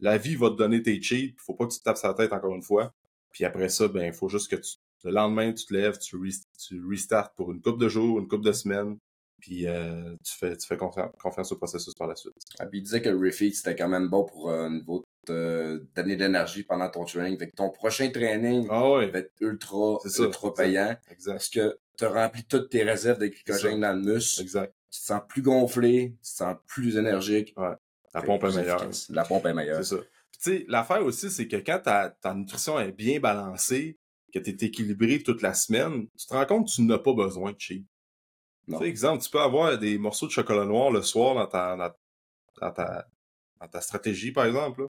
[0.00, 2.32] La vie va te donner tes cheats, faut pas que tu te tapes la tête
[2.32, 2.92] encore une fois.
[3.30, 6.16] Puis après ça, ben, faut juste que tu, le lendemain, tu te lèves, tu,
[6.58, 8.98] tu restarts pour une coupe de jours, une coupe de semaines,
[9.40, 12.34] puis euh, tu fais, tu fais confiance, au processus par la suite.
[12.58, 15.04] Ah, puis il disait que le refeed, c'était quand même bon pour un euh, niveau
[15.28, 17.38] d'année d'énergie pendant ton training.
[17.38, 20.96] Fait que ton prochain training ah va être ultra, ultra payant.
[21.10, 21.32] Exact.
[21.32, 24.42] Parce que tu as rempli toutes tes réserves de glycogène dans le muscle.
[24.42, 24.72] Exact.
[24.90, 27.52] Tu te sens plus gonflé, tu te sens plus énergique.
[27.56, 27.74] Ouais.
[28.14, 28.90] La pompe est meilleure.
[29.10, 29.84] La pompe est meilleure.
[29.84, 30.02] C'est ça.
[30.30, 33.98] Puis tu sais, l'affaire aussi, c'est que quand ta, ta nutrition est bien balancée,
[34.32, 37.14] que tu es équilibré toute la semaine, tu te rends compte que tu n'as pas
[37.14, 37.86] besoin de cheat.
[38.68, 42.72] Tu exemple, tu peux avoir des morceaux de chocolat noir le soir dans ta, dans,
[42.72, 43.06] ta,
[43.60, 44.86] dans ta stratégie, par exemple.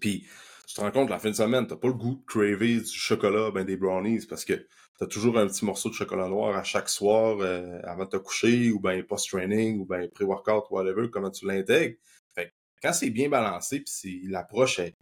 [0.00, 0.26] Puis,
[0.66, 2.86] tu te rends compte, la fin de semaine, t'as pas le goût de craver du
[2.86, 4.66] chocolat, ben des brownies, parce que
[4.98, 8.16] t'as toujours un petit morceau de chocolat noir à chaque soir euh, avant de te
[8.18, 11.96] coucher, ou ben post-training, ou ben pré-workout, whatever, comment tu l'intègres.
[12.34, 14.96] Fait quand c'est bien balancé, puis l'approche est,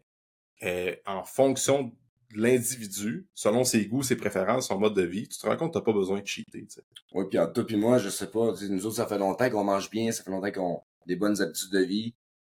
[0.60, 1.92] est en fonction
[2.34, 5.78] l'individu, selon ses goûts, ses préférences, son mode de vie, tu te rends compte que
[5.78, 6.66] t'as pas besoin de cheater.
[7.14, 9.90] Oui, puis toi puis moi, je sais pas, nous autres, ça fait longtemps qu'on mange
[9.90, 12.14] bien, ça fait longtemps qu'on a des bonnes habitudes de vie.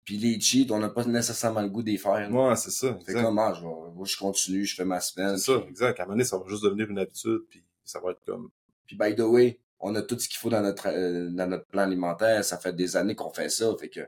[0.05, 2.33] Puis les cheats, on n'a pas nécessairement le goût d'y faire.
[2.33, 2.99] Ouais, c'est ça.
[3.05, 5.37] Fait comme, ah, je, je continue, je fais ma semaine.
[5.37, 6.01] C'est ça, exact.
[6.01, 8.49] À un moment donné, ça va juste devenir une habitude, puis ça va être comme...
[8.87, 11.67] Puis by the way, on a tout ce qu'il faut dans notre euh, dans notre
[11.67, 12.45] plan alimentaire.
[12.45, 13.75] Ça fait des années qu'on fait ça.
[13.79, 14.01] Fait que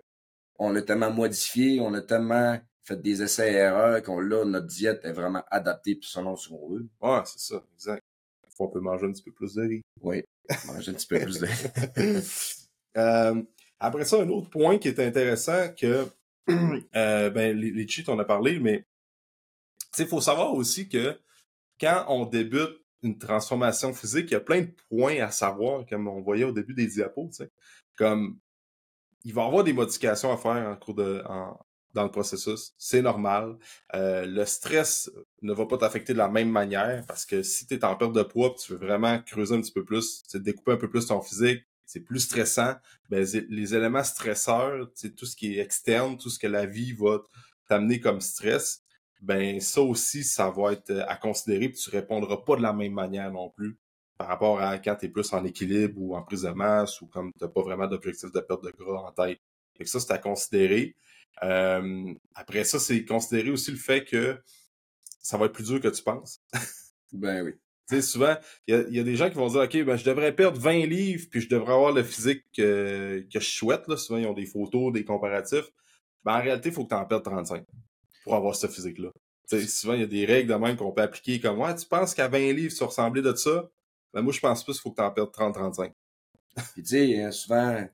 [0.59, 2.59] on a tellement modifié, on a tellement
[2.91, 6.69] fait des essais et erreurs, qu'on là, notre diète est vraiment adaptée selon ce qu'on
[6.69, 6.89] veut.
[7.01, 8.03] Ouais, c'est ça, exact.
[8.57, 9.83] Faut on peut manger un petit peu plus de riz.
[10.01, 10.25] Oui,
[10.67, 12.59] manger un petit peu plus de riz.
[12.97, 13.43] euh,
[13.79, 16.07] après ça, un autre point qui est intéressant que
[16.49, 18.85] euh, ben, les, les, cheats, on a parlé, mais
[19.99, 21.19] il faut savoir aussi que
[21.81, 26.09] quand on débute une transformation physique, il y a plein de points à savoir, comme
[26.09, 27.31] on voyait au début des diapos,
[27.97, 28.39] comme
[29.25, 31.59] il va y avoir des modifications à faire en cours de, en,
[31.95, 32.73] dans le processus.
[32.79, 33.57] C'est normal.
[33.95, 35.11] Euh, le stress
[35.43, 38.13] ne va pas t'affecter de la même manière parce que si tu es en perte
[38.13, 41.21] de poids tu veux vraiment creuser un petit peu plus, découper un peu plus ton
[41.21, 42.75] physique, c'est plus stressant.
[43.09, 47.19] Ben, les éléments stresseurs, tout ce qui est externe, tout ce que la vie va
[47.69, 48.83] t'amener comme stress,
[49.21, 52.93] ben ça aussi, ça va être à considérer puis tu répondras pas de la même
[52.93, 53.79] manière non plus
[54.17, 57.07] par rapport à quand tu es plus en équilibre ou en prise de masse ou
[57.07, 59.41] comme tu pas vraiment d'objectif de perte de gras en tête.
[59.77, 60.95] Fait que ça, c'est à considérer.
[61.43, 64.39] Euh, après ça, c'est considérer aussi le fait que
[65.21, 66.43] ça va être plus dur que tu penses.
[67.13, 67.53] ben oui.
[67.89, 68.37] Tu sais, souvent,
[68.69, 71.27] il y, a, des gens qui vont dire, OK, ben, je devrais perdre 20 livres,
[71.29, 73.89] puis je devrais avoir le physique que je souhaite.
[73.89, 73.97] Là.
[73.97, 75.69] Souvent, ils ont des photos, des comparatifs.
[76.25, 77.65] Ben, en réalité, il faut que tu en perdes 35
[78.23, 79.11] pour avoir ce physique-là.
[79.67, 82.15] souvent, il y a des règles de même qu'on peut appliquer comme, ouais, tu penses
[82.15, 83.69] qu'à 20 livres, tu ressemblais de ça?
[84.15, 85.93] Ben, moi, je pense plus qu'il faut que tu en perdes 30-35.
[86.75, 87.89] Puis, tu sais, hein, souvent,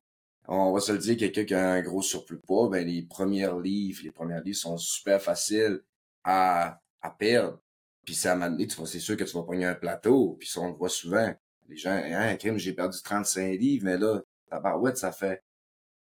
[0.48, 3.02] on va se le dire, quelqu'un qui a un gros surplus de poids, ben, les
[3.02, 5.80] premiers livres, les premiers livres sont super faciles
[6.24, 7.60] à, à perdre.
[8.04, 10.68] Puis ça m'a donné, c'est sûr que tu vas pogner un plateau, puis ça, on
[10.68, 11.34] le voit souvent.
[11.68, 15.42] Les gens, hein, crime, j'ai perdu 35 livres, mais là, tabarouette, ça fait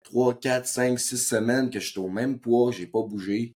[0.04, 3.54] 3, 4, 5, 6 semaines que je suis au même poids, j'ai pas bougé.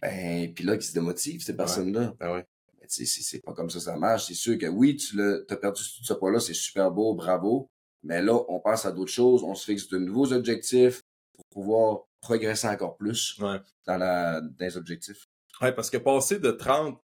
[0.00, 2.14] Ben, puis là, qui se démotivent, ces personnes-là.
[2.20, 2.46] Ah ouais.
[2.80, 4.28] Mais tu sais, c'est pas comme ça ça marche.
[4.28, 7.68] C'est sûr que oui, tu l'as, t'as perdu tout ce poids-là, c'est super beau, bravo.
[8.02, 11.00] Mais là, on passe à d'autres choses, on se fixe de nouveaux objectifs
[11.34, 13.58] pour pouvoir progresser encore plus Ouais.
[13.86, 15.26] dans, la, dans les objectifs.
[15.60, 16.98] Ouais, parce que passer de 30,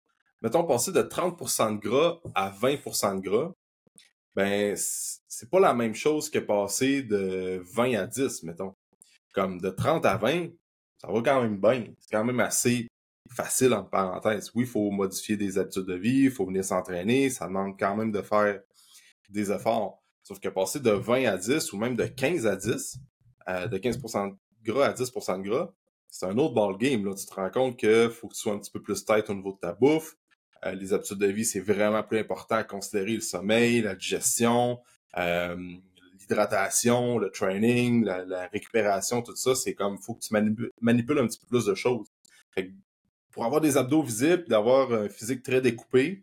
[0.43, 3.53] mettons, passer de 30% de gras à 20% de gras,
[4.35, 8.75] ben, c'est pas la même chose que passer de 20 à 10, mettons.
[9.35, 10.49] Comme de 30 à 20,
[10.99, 11.87] ça va quand même bien.
[11.99, 12.89] C'est quand même assez
[13.31, 14.51] facile, en parenthèse.
[14.55, 17.97] Oui, il faut modifier des habitudes de vie, il faut venir s'entraîner, ça demande quand
[17.97, 18.61] même de faire
[19.31, 20.02] des efforts.
[20.23, 22.99] Sauf que passer de 20 à 10 ou même de 15 à 10,
[23.49, 24.37] euh, de 15% de
[24.73, 25.73] gras à 10% de gras,
[26.09, 27.05] c'est un autre ball game.
[27.05, 27.15] Là.
[27.15, 29.35] Tu te rends compte qu'il faut que tu sois un petit peu plus tête au
[29.35, 30.17] niveau de ta bouffe.
[30.65, 34.79] Euh, les habitudes de vie, c'est vraiment plus important à considérer le sommeil, la digestion,
[35.17, 35.57] euh,
[36.21, 39.55] l'hydratation, le training, la, récupération, tout ça.
[39.55, 42.07] C'est comme, faut que tu manipules, manipules un petit peu plus de choses.
[42.55, 42.73] Fait que
[43.33, 46.23] pour avoir des abdos visibles, d'avoir un physique très découpé,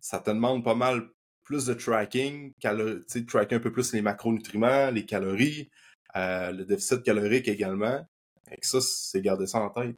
[0.00, 1.08] ça te demande pas mal
[1.48, 2.68] plus de tracking, tu
[3.06, 5.70] sais, tracker un peu plus les macronutriments, les calories,
[6.14, 8.06] euh, le déficit calorique également.
[8.50, 9.96] Et ça, c'est garder ça en tête.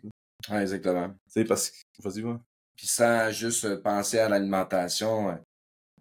[0.48, 1.08] Ouais, exactement.
[1.08, 2.40] Tu sais, parce que, vas-y, va.
[2.76, 5.36] Puis sans juste penser à l'alimentation,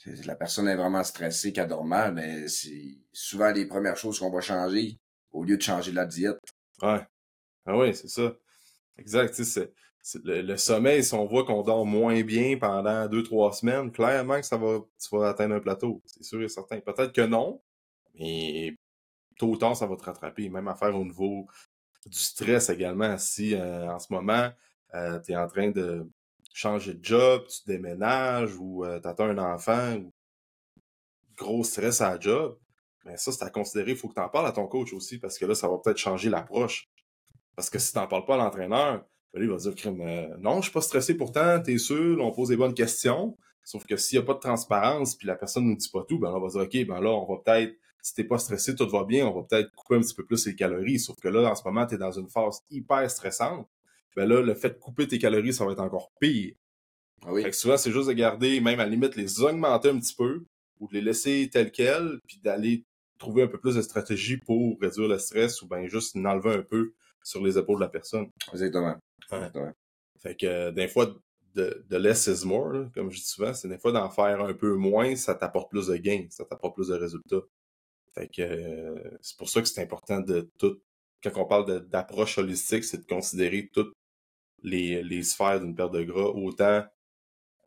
[0.05, 4.31] la personne est vraiment stressée, qu'elle dort mal, mais c'est souvent les premières choses qu'on
[4.31, 4.99] va changer
[5.31, 6.37] au lieu de changer la diète.
[6.83, 7.01] Ouais.
[7.65, 8.35] Ah oui, c'est ça.
[8.99, 9.41] Exact.
[10.23, 14.45] Le, sommeil, si on voit qu'on dort moins bien pendant deux, trois semaines, clairement que
[14.45, 16.01] ça va, tu vas atteindre un plateau.
[16.05, 16.79] C'est sûr et certain.
[16.79, 17.61] Peut-être que non,
[18.17, 18.75] mais
[19.37, 20.49] tôt ou tard, ça va te rattraper.
[20.49, 21.47] Même à faire au niveau
[22.05, 23.17] du stress également.
[23.17, 24.49] Si euh, en ce moment,
[24.95, 26.07] euh, tu es en train de
[26.53, 30.13] changer de job, tu déménages ou euh, tu attends un enfant, ou
[31.37, 32.57] gros stress à job,
[33.05, 33.91] mais ça, c'est à considérer.
[33.91, 35.77] Il faut que tu en parles à ton coach aussi parce que là, ça va
[35.77, 36.89] peut-être changer l'approche.
[37.59, 40.37] Parce que si tu n'en parles pas à l'entraîneur, ben, lui, il va dire euh,
[40.39, 43.37] Non, je suis pas stressé pourtant, t'es sûr, on pose des bonnes questions.
[43.65, 46.05] Sauf que s'il n'y a pas de transparence, puis la personne ne nous dit pas
[46.07, 48.75] tout, ben on va dire OK, ben là, on va peut-être, si t'es pas stressé,
[48.75, 50.99] tout va bien, on va peut-être couper un petit peu plus les calories.
[50.99, 53.67] Sauf que là, en ce moment, tu es dans une phase hyper stressante.
[54.15, 56.55] Ben là, le fait de couper tes calories, ça va être encore pire.
[57.25, 57.43] Ah oui.
[57.43, 60.15] Fait que souvent, c'est juste de garder, même à la limite, les augmenter un petit
[60.15, 60.45] peu,
[60.79, 62.85] ou de les laisser telles quelles, puis d'aller
[63.17, 66.61] trouver un peu plus de stratégie pour réduire le stress, ou bien juste enlever un
[66.61, 68.29] peu sur les épaules de la personne.
[68.51, 68.95] Exactement.
[69.31, 69.51] Ouais.
[69.53, 69.71] Ouais.
[70.17, 71.15] Fait que euh, des fois,
[71.55, 74.41] de, de less is more, là, comme je dis souvent, c'est des fois d'en faire
[74.41, 77.41] un peu moins, ça t'apporte plus de gains, ça t'apporte plus de résultats.
[78.13, 80.79] Fait que euh, c'est pour ça que c'est important de tout,
[81.23, 83.93] quand on parle d'approche holistique, c'est de considérer toutes
[84.63, 86.85] les, les sphères d'une perte de gras, autant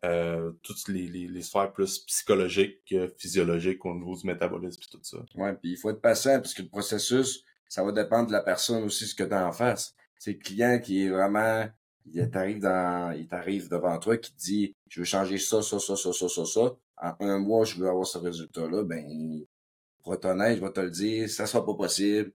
[0.05, 4.91] euh, toutes les, les, les, sphères plus psychologiques que physiologiques au niveau du métabolisme et
[4.91, 5.19] tout ça.
[5.37, 8.43] Ouais, puis il faut être patient parce que le processus, ça va dépendre de la
[8.43, 9.95] personne aussi, ce que tu as en face.
[10.19, 11.67] C'est le client qui est vraiment,
[12.05, 15.79] il t'arrive dans, il t'arrive devant toi qui te dit, je veux changer ça, ça,
[15.79, 16.77] ça, ça, ça, ça, ça.
[16.99, 18.85] En un mois, je veux avoir ce résultat-là.
[18.85, 19.07] Ben,
[20.03, 22.35] pour être honnête, je vais te le dire, ça sera pas possible.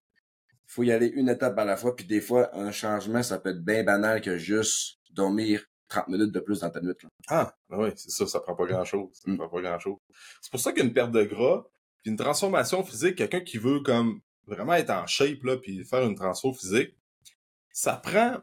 [0.50, 1.96] Il faut y aller une étape à la fois.
[1.96, 6.32] Puis des fois, un changement, ça peut être bien banal que juste dormir 30 minutes
[6.32, 6.96] de plus dans ta nuit.
[7.04, 7.10] Là.
[7.28, 9.10] Ah, ben oui, c'est ça, ça prend pas grand-chose.
[9.14, 9.38] Ça mm.
[9.38, 10.00] prend pas grand-chose.
[10.42, 11.68] C'est pour ça qu'une perte de gras,
[12.02, 16.04] puis une transformation physique, quelqu'un qui veut comme vraiment être en shape, là, puis faire
[16.04, 16.96] une transformation physique,
[17.72, 18.38] ça prend...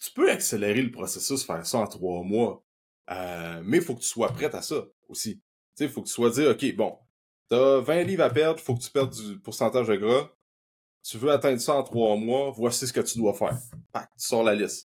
[0.00, 2.64] Tu peux accélérer le processus, faire ça en trois mois,
[3.10, 5.36] euh, mais il faut que tu sois prête à ça aussi.
[5.36, 5.42] Tu
[5.74, 6.98] sais, il faut que tu sois dit, OK, bon,
[7.48, 10.30] t'as 20 livres à perdre, faut que tu perdes du pourcentage de gras.
[11.02, 13.58] Tu veux atteindre ça en trois mois, voici ce que tu dois faire.
[13.92, 14.88] Pac, tu sors la liste.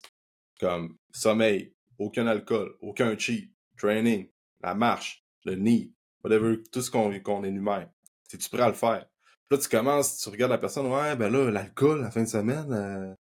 [0.58, 4.28] Comme sommeil, aucun alcool, aucun cheat, training,
[4.60, 7.88] la marche, le nid, whatever, tout ce qu'on qu'on énumère.
[8.32, 9.06] Es-tu prêt à le faire?
[9.50, 12.72] Là, tu commences, tu regardes la personne, ouais, ben là, l'alcool, la fin de semaine,
[12.72, 13.14] euh...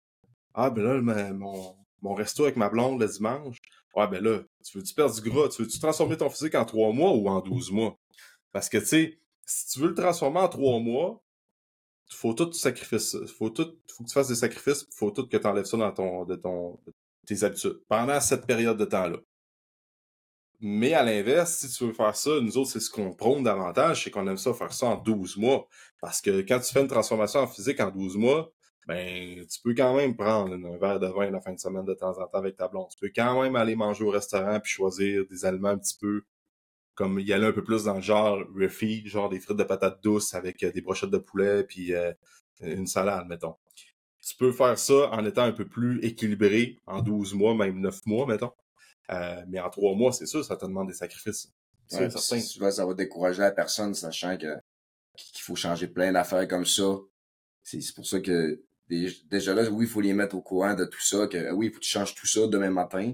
[0.53, 3.57] ah, ben là, mon, mon resto avec ma blonde le dimanche,
[3.95, 5.47] ouais, ben là, tu veux-tu perdre du gras?
[5.49, 7.97] Tu veux-tu transformer ton physique en trois mois ou en douze mois?
[8.51, 11.21] Parce que, tu sais, si tu veux le transformer en trois mois,
[12.09, 15.47] faut tout sacrifice, faut tout, faut que tu fasses des sacrifices, faut tout que tu
[15.47, 16.79] enlèves ça dans ton, de ton,
[17.25, 19.17] tes habitudes pendant cette période de temps-là.
[20.59, 24.03] Mais à l'inverse, si tu veux faire ça, nous autres, c'est ce qu'on prône davantage,
[24.03, 25.67] c'est qu'on aime ça faire ça en 12 mois.
[26.01, 28.51] Parce que quand tu fais une transformation en physique en 12 mois,
[28.87, 31.93] ben, tu peux quand même prendre un verre de vin la fin de semaine de
[31.93, 32.87] temps en temps avec ta blonde.
[32.89, 36.23] Tu peux quand même aller manger au restaurant puis choisir des aliments un petit peu
[36.95, 40.03] comme y aller un peu plus dans le genre refit, genre des frites de patates
[40.03, 42.11] douces avec euh, des brochettes de poulet puis euh,
[42.61, 43.55] une salade, mettons.
[44.21, 48.05] Tu peux faire ça en étant un peu plus équilibré en 12 mois, même 9
[48.07, 48.51] mois, mettons.
[49.11, 51.51] Euh, mais en trois mois, c'est sûr, ça te demande des sacrifices.
[51.91, 54.57] Ouais, souvent, ça va décourager la personne, sachant que
[55.15, 56.97] qu'il faut changer plein d'affaires comme ça.
[57.63, 61.01] C'est pour ça que déjà là, oui, il faut les mettre au courant de tout
[61.01, 63.13] ça, que oui, il faut que tu changes tout ça demain matin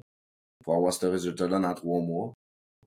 [0.64, 2.34] pour avoir ce résultat-là dans trois mois.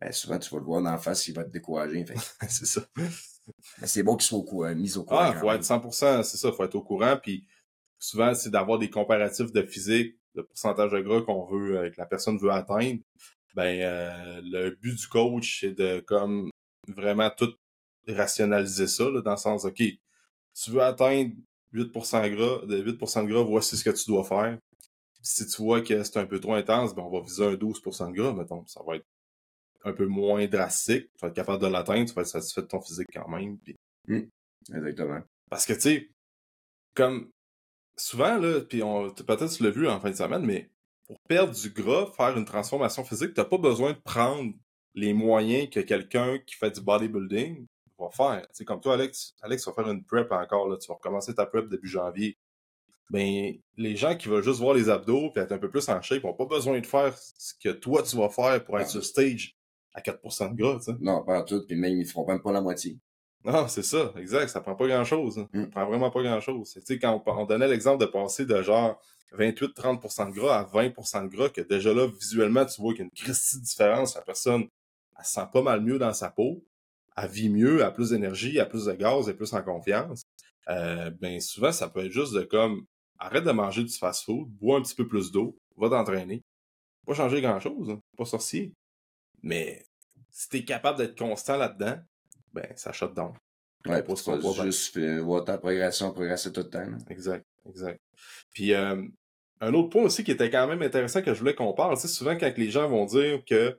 [0.00, 2.04] Ben, souvent, tu vas le voir dans la face, il va te décourager.
[2.48, 2.82] c'est ça.
[2.96, 5.32] Mais c'est bon qu'il soit au courant, mis au courant.
[5.32, 7.16] Ah, faut être 100%, c'est ça, faut être au courant.
[7.20, 7.46] Puis
[7.98, 11.96] souvent, c'est d'avoir des comparatifs de physique, de pourcentage de gras qu'on veut, euh, que
[11.98, 13.00] la personne veut atteindre.
[13.54, 16.50] Ben, euh, le but du coach, c'est de comme
[16.88, 17.54] vraiment tout
[18.08, 19.82] rationaliser ça, là, dans le sens, OK,
[20.54, 21.32] tu veux atteindre
[21.72, 24.58] 8% gras, de 8% de gras, voici ce que tu dois faire.
[25.22, 28.08] Si tu vois que c'est un peu trop intense, ben on va viser un 12%
[28.08, 28.64] de gras, mettons.
[28.66, 29.06] Ça va être
[29.84, 31.10] un peu moins drastique.
[31.14, 33.58] Tu vas être capable de l'atteindre, tu vas être satisfait de ton physique quand même.
[34.06, 34.20] Mmh.
[34.74, 35.20] Exactement.
[35.50, 36.10] Parce que, tu sais,
[36.94, 37.30] comme
[37.96, 40.70] souvent, là, puis peut-être tu l'as vu en fin de semaine, mais
[41.06, 44.52] pour perdre du gras, faire une transformation physique, t'as pas besoin de prendre
[44.94, 47.66] les moyens que quelqu'un qui fait du bodybuilding
[47.98, 48.46] va faire.
[48.52, 51.46] C'est comme toi, Alex, Alex va faire une prep encore, là, tu vas recommencer ta
[51.46, 52.36] prep début janvier.
[53.10, 56.02] Ben, les gens qui veulent juste voir les abdos et être un peu plus en
[56.02, 59.04] shape n'ont pas besoin de faire ce que toi tu vas faire pour être sur
[59.04, 59.56] stage
[59.94, 60.90] à 4% de gras, tu.
[61.00, 62.98] Non, pas tout, puis même ils feront même pas la moitié.
[63.46, 65.38] Non, c'est ça, exact, ça prend pas grand-chose.
[65.38, 65.48] Hein.
[65.52, 65.70] Ça mm.
[65.70, 66.72] prend vraiment pas grand-chose.
[66.72, 69.00] Tu sais, quand on, donnait l'exemple de passer de genre
[69.38, 73.02] 28-30% de gras à 20% de gras, que déjà là, visuellement, tu vois qu'il y
[73.02, 74.66] a une christie différence, la personne,
[75.18, 76.64] elle se sent pas mal mieux dans sa peau
[77.16, 79.52] elle vit mieux, elle a plus d'énergie, elle a plus de gaz, elle est plus
[79.54, 80.22] en confiance.
[80.68, 82.86] Euh, ben souvent, ça peut être juste de comme
[83.18, 86.42] arrête de manger du fast-food, bois un petit peu plus d'eau, va t'entraîner.
[87.06, 88.74] Pas changer grand-chose, hein, pas sorcier.
[89.42, 89.86] Mais
[90.30, 91.98] si t'es capable d'être constant là-dedans,
[92.52, 93.32] ben ça shut down.
[93.86, 96.86] Ouais, pour pas juste voir ta progression progresser tout le temps.
[97.08, 98.00] Exact, exact.
[98.52, 99.02] Puis euh,
[99.60, 102.08] un autre point aussi qui était quand même intéressant que je voulais qu'on parle, c'est
[102.08, 103.78] souvent quand les gens vont dire que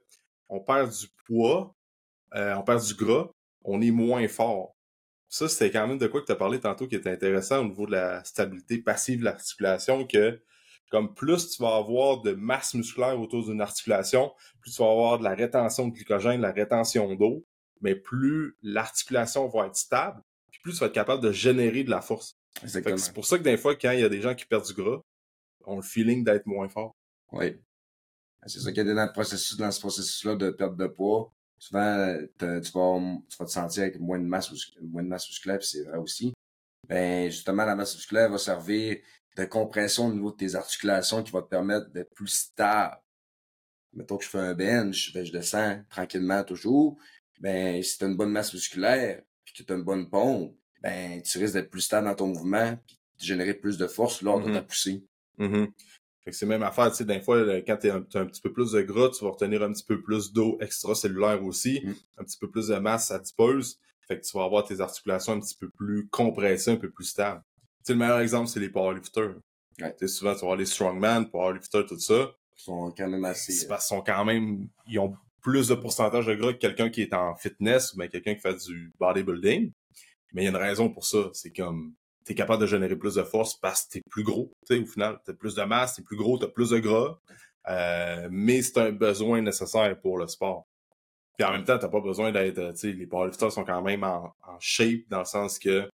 [0.49, 1.75] on perd du poids,
[2.35, 3.29] euh, on perd du gras,
[3.63, 4.75] on est moins fort.
[5.29, 7.65] Ça, c'était quand même de quoi que tu as parlé tantôt qui était intéressant au
[7.65, 10.41] niveau de la stabilité passive de l'articulation, que
[10.89, 15.19] comme plus tu vas avoir de masse musculaire autour d'une articulation, plus tu vas avoir
[15.19, 17.43] de la rétention de glycogène, de la rétention d'eau,
[17.81, 21.89] mais plus l'articulation va être stable, puis plus tu vas être capable de générer de
[21.89, 22.37] la force.
[22.65, 24.73] C'est pour ça que des fois, quand il y a des gens qui perdent du
[24.73, 25.01] gras,
[25.65, 26.95] ont le feeling d'être moins fort.
[27.31, 27.55] Oui.
[28.45, 31.31] C'est ça qu'il y a dans le processus, dans ce processus-là de perte de poids
[31.57, 35.59] souvent, tu vas, tu vas te sentir avec moins de masse, moins de masse musculaire,
[35.59, 36.33] puis c'est vrai aussi.
[36.87, 38.97] Ben, justement, la masse musculaire va servir
[39.35, 42.97] de compression au niveau de tes articulations qui va te permettre d'être plus stable.
[43.93, 46.97] Mettons que je fais un bench, ben, je descends tranquillement toujours.
[47.39, 50.55] Ben, si tu as une bonne masse musculaire, puis que tu as une bonne pompe,
[50.81, 54.21] ben, tu risques d'être plus stable dans ton mouvement, puis de générer plus de force
[54.21, 54.65] lors de ta mm-hmm.
[54.65, 55.03] poussée.
[55.39, 55.71] Mm-hmm
[56.31, 58.81] c'est même affaire, tu sais, des fois, quand tu as un, petit peu plus de
[58.81, 61.95] gras, tu vas retenir un petit peu plus d'eau extracellulaire aussi, mm.
[62.19, 63.79] un petit peu plus de masse adipeuse.
[64.07, 67.05] Fait que tu vas avoir tes articulations un petit peu plus compressées, un peu plus
[67.05, 67.41] stables.
[67.79, 69.35] Tu sais, le meilleur exemple, c'est les powerlifters.
[69.81, 69.95] Ouais.
[69.97, 72.31] Tu sais, souvent, tu vas avoir les strongman, powerlifters, tout ça.
[72.57, 73.67] Ils sont quand même assez...
[73.67, 74.67] Parce qu'ils sont quand même...
[74.87, 75.15] Ils ont
[75.47, 78.41] plus de pourcentage de gras que quelqu'un qui est en fitness ou bien quelqu'un qui
[78.41, 79.71] fait du bodybuilding.
[80.33, 81.29] Mais il y a une raison pour ça.
[81.31, 81.93] C'est comme
[82.25, 84.51] t'es capable de générer plus de force parce que t'es plus gros.
[84.67, 87.17] Tu sais, au final, t'as plus de masse, t'es plus gros, t'as plus de gras.
[87.69, 90.67] Euh, mais c'est un besoin nécessaire pour le sport.
[91.37, 94.03] Puis en même temps, t'as pas besoin d'être, tu sais, les powerlifters sont quand même
[94.03, 95.89] en, shape dans le sens que,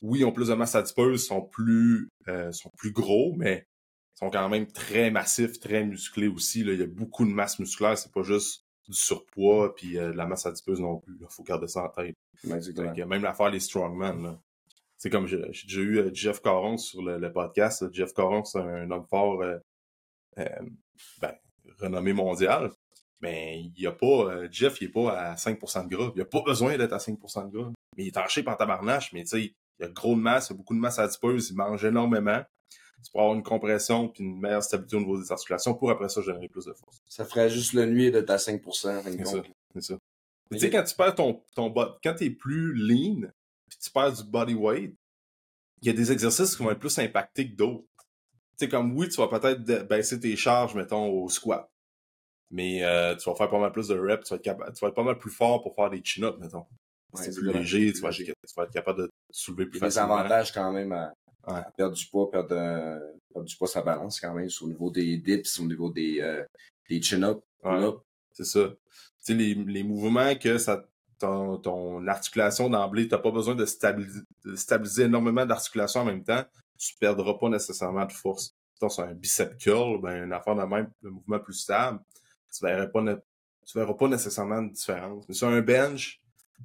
[0.00, 3.66] oui, ils ont plus de masse adipeuse, sont plus, euh, sont plus gros, mais
[4.14, 6.64] sont quand même très massifs, très musclés aussi.
[6.64, 6.72] Là.
[6.72, 10.16] Il y a beaucoup de masse musculaire, c'est pas juste du surpoids puis euh, de
[10.16, 11.16] la masse adipeuse non plus.
[11.20, 12.16] Il faut garder ça en tête.
[13.06, 14.22] même l'affaire des strongmen.
[14.22, 14.38] Là
[14.98, 17.84] c'est comme j'ai déjà eu euh, Jeff Caron sur le, podcast.
[17.92, 19.58] Jeff Caron, c'est un homme fort euh,
[21.20, 21.34] ben,
[21.78, 22.72] renommé mondial.
[23.20, 24.48] Mais il y a pas.
[24.50, 26.12] Jeff, il est pas à 5% de gras.
[26.14, 27.72] Il a pas besoin d'être à 5% de gras.
[27.96, 30.50] Mais il est en shape en tabarnache, mais tu sais, il a gros de masse,
[30.50, 32.42] il a beaucoup de masse adipeuse, il mange énormément.
[33.04, 36.08] Tu peux avoir une compression puis une meilleure stabilité au niveau des articulations pour après
[36.08, 37.00] ça générer plus de force.
[37.08, 38.62] Ça ferait juste le nuit d'être à 5%.
[38.72, 39.42] C'est ça.
[39.74, 39.98] C'est ça.
[40.50, 43.28] Tu sais, quand tu perds ton, ton quand t'es plus lean,
[43.68, 44.94] puis tu perds du body weight,
[45.82, 47.84] il y a des exercices qui vont être plus impactés que d'autres.
[48.58, 51.70] Tu sais, comme oui, tu vas peut-être baisser tes charges, mettons, au squat.
[52.50, 54.88] Mais euh, tu vas faire pas mal plus de reps, tu vas, être tu vas
[54.88, 56.64] être pas mal plus fort pour faire des chin-ups, mettons.
[57.14, 58.24] c'est plus léger, tu vas, tu
[58.56, 60.06] vas, être capable de soulever plus facilement.
[60.06, 61.12] Il y a des avantages quand même à,
[61.76, 65.60] perdre du poids, perdre, perdre, du poids, ça balance quand même, au niveau des dips,
[65.60, 66.44] au niveau des, euh,
[66.88, 67.42] des chin-ups.
[68.32, 68.68] c'est ça.
[68.68, 68.76] Tu
[69.18, 70.84] sais, les, les mouvements que ça
[71.18, 76.44] ton, ton articulation d'emblée, tu n'as pas besoin de stabiliser, énormément d'articulation en même temps,
[76.78, 78.54] tu ne perdras pas nécessairement de force.
[78.80, 81.98] C'est un bicep curl, ben, une affaire de même, le mouvement plus stable,
[82.54, 83.02] tu verrais pas,
[83.66, 85.24] tu verras pas nécessairement de différence.
[85.28, 86.20] Mais sur un bench,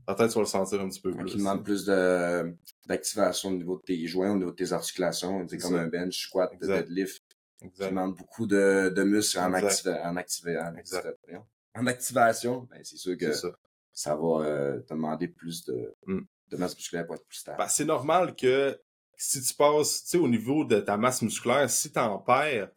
[0.07, 1.25] peut-être tu vas le sentir un petit peu plus.
[1.25, 2.55] Qui demande plus de,
[2.87, 5.45] d'activation au niveau de tes joints, au niveau de tes articulations.
[5.47, 7.23] C'est comme un bench, squat, deadlift.
[7.61, 7.87] Exact.
[7.87, 11.45] Qui demande beaucoup de, de muscles en, activa en, en, activation.
[11.75, 12.67] en activation.
[12.69, 14.15] Ben, c'est sûr que ça.
[14.15, 16.21] va euh, te demander plus de, mm.
[16.49, 17.57] de masse musculaire pour être plus stable.
[17.57, 18.77] Ben, c'est normal que
[19.15, 22.69] si tu passes, tu sais, au niveau de ta masse musculaire, si tu en perds,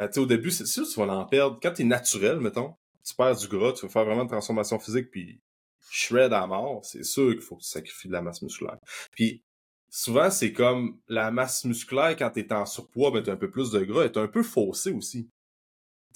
[0.00, 1.58] euh, tu sais, au début, c'est sûr que tu vas en perdre.
[1.62, 2.74] Quand tu es naturel, mettons,
[3.04, 5.42] tu perds du gras, tu vas faire vraiment une transformation physique, puis
[5.90, 8.78] shred à mort, c'est sûr qu'il faut que tu sacrifies de la masse musculaire.
[9.12, 9.42] Puis
[9.90, 13.50] souvent, c'est comme la masse musculaire, quand tu es en surpoids, ben, tu un peu
[13.50, 15.30] plus de gras, est un peu faussée aussi.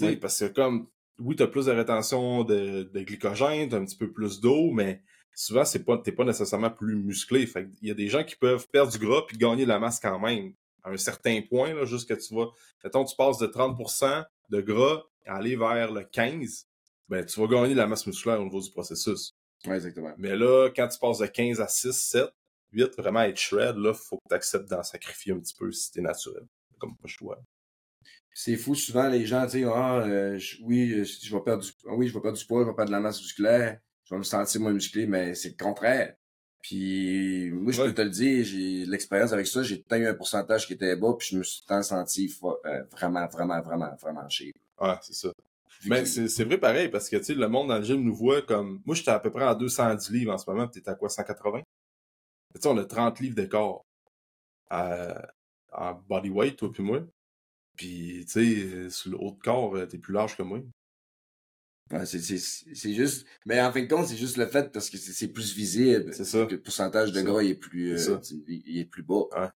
[0.00, 0.16] Oui.
[0.16, 0.88] Parce que comme,
[1.18, 4.70] oui, tu as plus de rétention de, de glycogène, tu un petit peu plus d'eau,
[4.70, 5.02] mais
[5.34, 7.46] souvent, c'est pas, t'es pas nécessairement plus musclé.
[7.46, 9.78] Fait il y a des gens qui peuvent perdre du gras puis gagner de la
[9.78, 10.52] masse quand même.
[10.82, 12.48] À un certain point, là, jusqu'à tu vas,
[12.82, 16.66] mettons, tu passes de 30% de gras à aller vers le 15,
[17.08, 19.34] ben, tu vas gagner de la masse musculaire au niveau du processus.
[19.66, 20.14] Oui, exactement.
[20.18, 22.28] Mais là, quand tu passes de 15 à 6, 7,
[22.72, 25.90] 8, vraiment être shred, là, faut que tu acceptes d'en sacrifier un petit peu si
[25.90, 26.46] t'es naturel.
[26.78, 27.40] Comme pas choix.
[28.32, 32.14] C'est fou, souvent, les gens disent, ah, euh, oui, je vais perdre du, oui, je
[32.14, 34.60] vais perdre du poids, je vais perdre de la masse musculaire je vais me sentir
[34.62, 36.14] moins musclé, mais c'est le contraire.
[36.62, 40.66] Puis moi, je peux te le dire, j'ai l'expérience avec ça, j'ai eu un pourcentage
[40.66, 44.54] qui était bas, puis je me suis tant senti euh, vraiment, vraiment, vraiment, vraiment chier.
[44.80, 45.28] Ouais, c'est ça.
[45.86, 48.42] Mais c'est vrai pareil, parce que tu sais, le monde dans le gym nous voit
[48.42, 48.82] comme.
[48.84, 51.08] Moi, j'étais à peu près à 210 livres en ce moment, tu es à quoi,
[51.08, 51.62] 180?
[52.54, 53.82] Tu sais, on a 30 livres d'écart
[54.70, 57.00] en body weight, toi puis moi.
[57.76, 60.60] Puis, tu sais, sur le haut de corps, euh, t'es plus large que moi
[62.04, 63.26] c'est juste.
[63.46, 66.12] Mais en fin de compte, c'est juste le fait parce que c'est plus visible.
[66.12, 66.44] C'est ça.
[66.46, 69.24] Que le pourcentage de gras il est plus, euh, il est plus bas.
[69.36, 69.48] Ouais.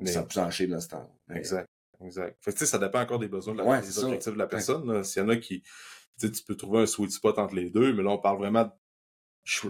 [0.00, 0.12] Mais...
[0.12, 1.10] Ça plus encher dans ce temps.
[1.34, 1.66] Exact.
[2.00, 2.36] Exact.
[2.40, 5.04] Fait que, ça dépend encore des besoins de la, des objectifs de la personne.
[5.04, 5.62] S'il y en a qui.
[6.18, 8.70] Tu peux trouver un sweet spot entre les deux, mais là, on parle vraiment de,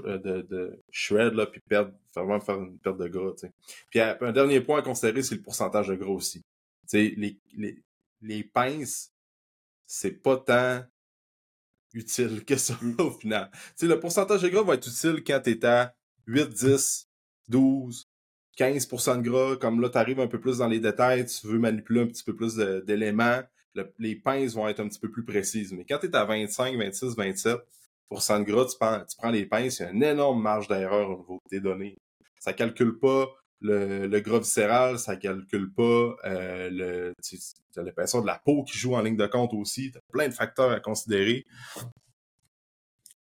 [0.07, 3.33] euh, de, de shred, là, puis perdre, vraiment faire une perte de gras.
[3.37, 3.53] sais
[3.91, 6.45] Puis un dernier point à considérer, c'est le pourcentage de gras aussi.
[6.87, 7.83] sais les, les,
[8.21, 9.13] les pinces,
[9.87, 10.85] c'est pas tant
[11.95, 12.95] utile que ça mmh.
[13.01, 13.51] au final.
[13.75, 15.95] sais, le pourcentage de gras va être utile quand tu es à
[16.27, 17.09] 8, 10,
[17.49, 18.09] 12,
[18.57, 19.57] 15% de gras.
[19.57, 22.25] Comme là, tu arrives un peu plus dans les détails, tu veux manipuler un petit
[22.25, 23.41] peu plus d'éléments.
[23.99, 25.73] les pinces vont être un petit peu plus précises.
[25.73, 27.59] Mais quand tu es à 25, 26, 27%
[28.11, 31.11] de gras, tu prends, tu prends les pinces, il y a une énorme marge d'erreur
[31.11, 31.97] au niveau de tes données.
[32.39, 33.29] Ça calcule pas
[33.61, 37.15] le, le gras viscéral, ça calcule pas euh, le,
[37.83, 39.91] l'épaisseur de la peau qui joue en ligne de compte aussi.
[39.91, 41.45] Tu as plein de facteurs à considérer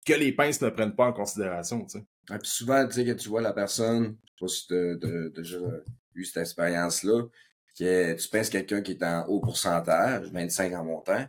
[0.06, 1.84] que les pinces ne prennent pas en considération.
[1.86, 1.98] Tu
[2.30, 4.74] ah, puis souvent, tu sais, que tu vois la personne, je sais pas si tu
[4.74, 5.58] as déjà
[6.14, 7.24] eu cette expérience-là,
[7.78, 11.26] que tu penses quelqu'un qui est en haut pourcentage, 25 en montant,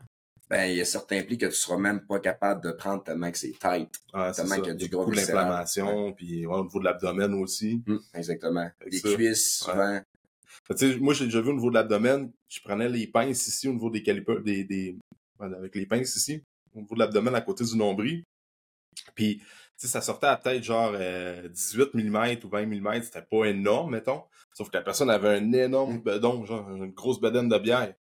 [0.52, 3.32] ben, il y a certains plis que tu seras même pas capable de prendre tellement
[3.32, 3.90] que c'est tight.
[4.12, 7.82] Ah, tellement qu'il y a du gros l'inflammation, puis au niveau de l'abdomen aussi.
[7.88, 8.70] Hum, exactement.
[8.86, 10.02] les cuisses, souvent.
[11.00, 13.90] moi, j'ai déjà vu au niveau de l'abdomen, je prenais les pinces ici au niveau
[13.90, 14.98] des calipers, des, des,
[15.40, 16.44] avec les pinces ici,
[16.76, 18.24] au niveau de l'abdomen à côté du nombril.
[19.16, 19.42] Puis,
[19.88, 24.24] ça sortait à peut-être genre 18 mm ou 20 mm, c'était pas énorme, mettons.
[24.54, 26.02] Sauf que la personne avait un énorme hum.
[26.02, 27.94] bedon, genre une grosse bedaine de bière.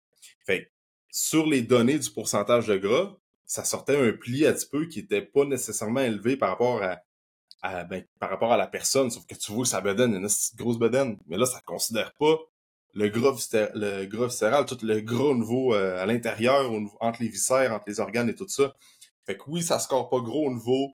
[0.45, 0.71] Fait
[1.11, 3.15] sur les données du pourcentage de gras,
[3.45, 6.81] ça sortait un pli un petit peu qui était pas nécessairement élevé par rapport
[7.61, 10.27] à, ben, par rapport à la personne, sauf que tu vois que sa bedaine, une
[10.55, 11.17] grosse bedaine.
[11.27, 12.37] Mais là, ça considère pas
[12.93, 13.35] le gras,
[13.73, 17.85] le gras viscéral, tout le gras au niveau euh, à l'intérieur, entre les viscères, entre
[17.87, 18.73] les organes et tout ça.
[19.25, 20.93] Fait que oui, ça score pas gros au niveau,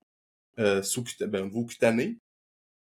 [0.58, 2.18] euh, sous, ben, au niveau cutané,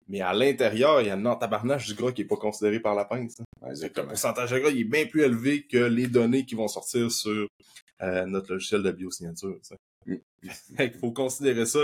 [0.07, 2.95] mais à l'intérieur, il y a un tabarnage du gras qui est pas considéré par
[2.95, 3.39] la pince.
[3.61, 3.69] Hein.
[3.71, 7.09] le pourcentage de gras il est bien plus élevé que les données qui vont sortir
[7.11, 7.47] sur
[8.01, 9.57] euh, notre logiciel de biosignature.
[10.05, 10.15] Mm.
[10.79, 11.79] Il faut considérer ça.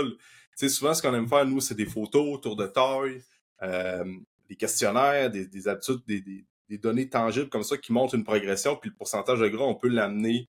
[0.54, 3.22] sais, souvent, ce qu'on aime faire, nous, c'est des photos, tour de taille,
[3.62, 4.04] euh,
[4.48, 8.24] des questionnaires, des, des habitudes, des, des, des, données tangibles comme ça qui montrent une
[8.24, 10.49] progression, puis le pourcentage de gras, on peut l'amener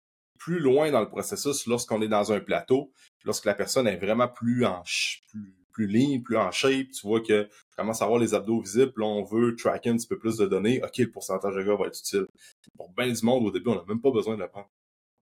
[0.43, 2.91] plus loin dans le processus lorsqu'on est dans un plateau,
[3.23, 4.83] lorsque la personne est vraiment plus en
[5.31, 8.61] plus plus lean, plus en shape, tu vois que tu commences à avoir les abdos
[8.61, 11.63] visibles, là on veut tracker un petit peu plus de données, ok, le pourcentage de
[11.63, 12.27] gras va être utile.
[12.77, 14.69] Pour bien du monde, au début, on n'a même pas besoin de le prendre.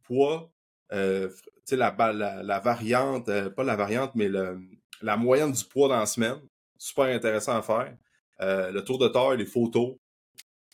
[0.03, 0.51] Poids,
[0.93, 4.59] euh, tu sais, la, la, variante, euh, pas la variante, mais le,
[5.01, 6.39] la moyenne du poids dans la semaine,
[6.78, 7.97] super intéressant à faire.
[8.41, 9.95] Euh, le tour de taille, les photos,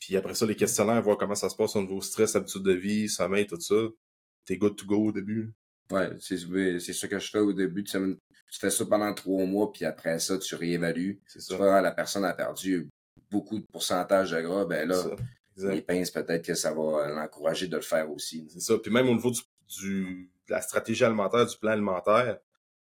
[0.01, 2.73] puis après ça, les questionnaires, voir comment ça se passe au niveau stress, habitude de
[2.73, 3.75] vie, sommeil, tout ça.
[4.45, 5.53] T'es good to go au début.
[5.91, 8.17] Ouais, c'est ce que je fais au début de semaine
[8.51, 11.21] tu fais ça pendant trois mois, puis après ça, tu réévalues.
[11.25, 11.81] C'est ça.
[11.81, 12.89] la personne a perdu
[13.31, 15.01] beaucoup de pourcentage de gras, ben là,
[15.55, 18.45] les pinces, peut-être que ça va l'encourager de le faire aussi.
[18.51, 18.77] C'est ça.
[18.77, 19.41] Puis même au niveau du,
[19.79, 22.39] du, de la stratégie alimentaire, du plan alimentaire,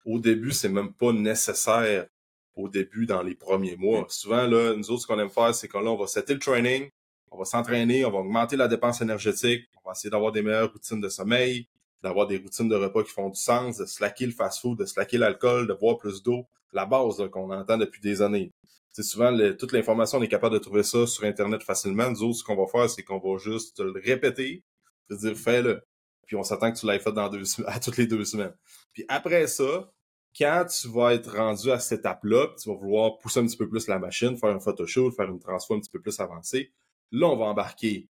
[0.06, 2.06] au début, c'est même pas nécessaire
[2.54, 4.06] au début dans les premiers mois.
[4.08, 6.40] Souvent, là, nous autres, ce qu'on aime faire, c'est qu'on là, on va setter le
[6.40, 6.88] training,
[7.32, 10.70] on va s'entraîner, on va augmenter la dépense énergétique, on va essayer d'avoir des meilleures
[10.70, 11.66] routines de sommeil,
[12.02, 15.18] d'avoir des routines de repas qui font du sens, de slacker le fast-food, de slacker
[15.18, 18.52] l'alcool, de boire plus d'eau, la base qu'on entend depuis des années.
[18.92, 22.10] C'est souvent toute l'information, on est capable de trouver ça sur Internet facilement.
[22.10, 24.62] Nous autres, ce qu'on va faire, c'est qu'on va juste le répéter,
[25.08, 25.82] cest dire fais-le.
[26.26, 28.54] Puis on s'attend que tu l'aies fait dans deux à toutes les deux semaines.
[28.92, 29.90] Puis après ça,
[30.36, 33.68] quand tu vas être rendu à cette étape-là, tu vas vouloir pousser un petit peu
[33.68, 36.72] plus la machine, faire un photoshoot, faire une transfo un petit peu plus avancée,
[37.12, 38.08] là, on va embarquer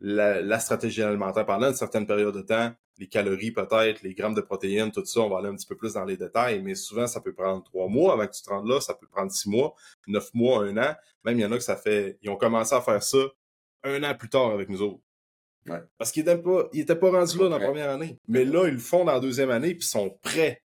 [0.00, 4.40] la, stratégie alimentaire pendant une certaine période de temps, les calories peut-être, les grammes de
[4.40, 7.06] protéines, tout ça, on va aller un petit peu plus dans les détails, mais souvent,
[7.06, 9.48] ça peut prendre trois mois avant que tu te rendes là, ça peut prendre six
[9.48, 9.74] mois,
[10.06, 10.94] neuf mois, un an.
[11.24, 13.18] Même il y en a que ça fait, ils ont commencé à faire ça
[13.82, 15.02] un an plus tard avec nous autres.
[15.96, 18.18] Parce qu'ils n'étaient pas, ils étaient pas rendus là dans la première année.
[18.28, 20.62] Mais là, ils le font dans la deuxième année, puis sont prêts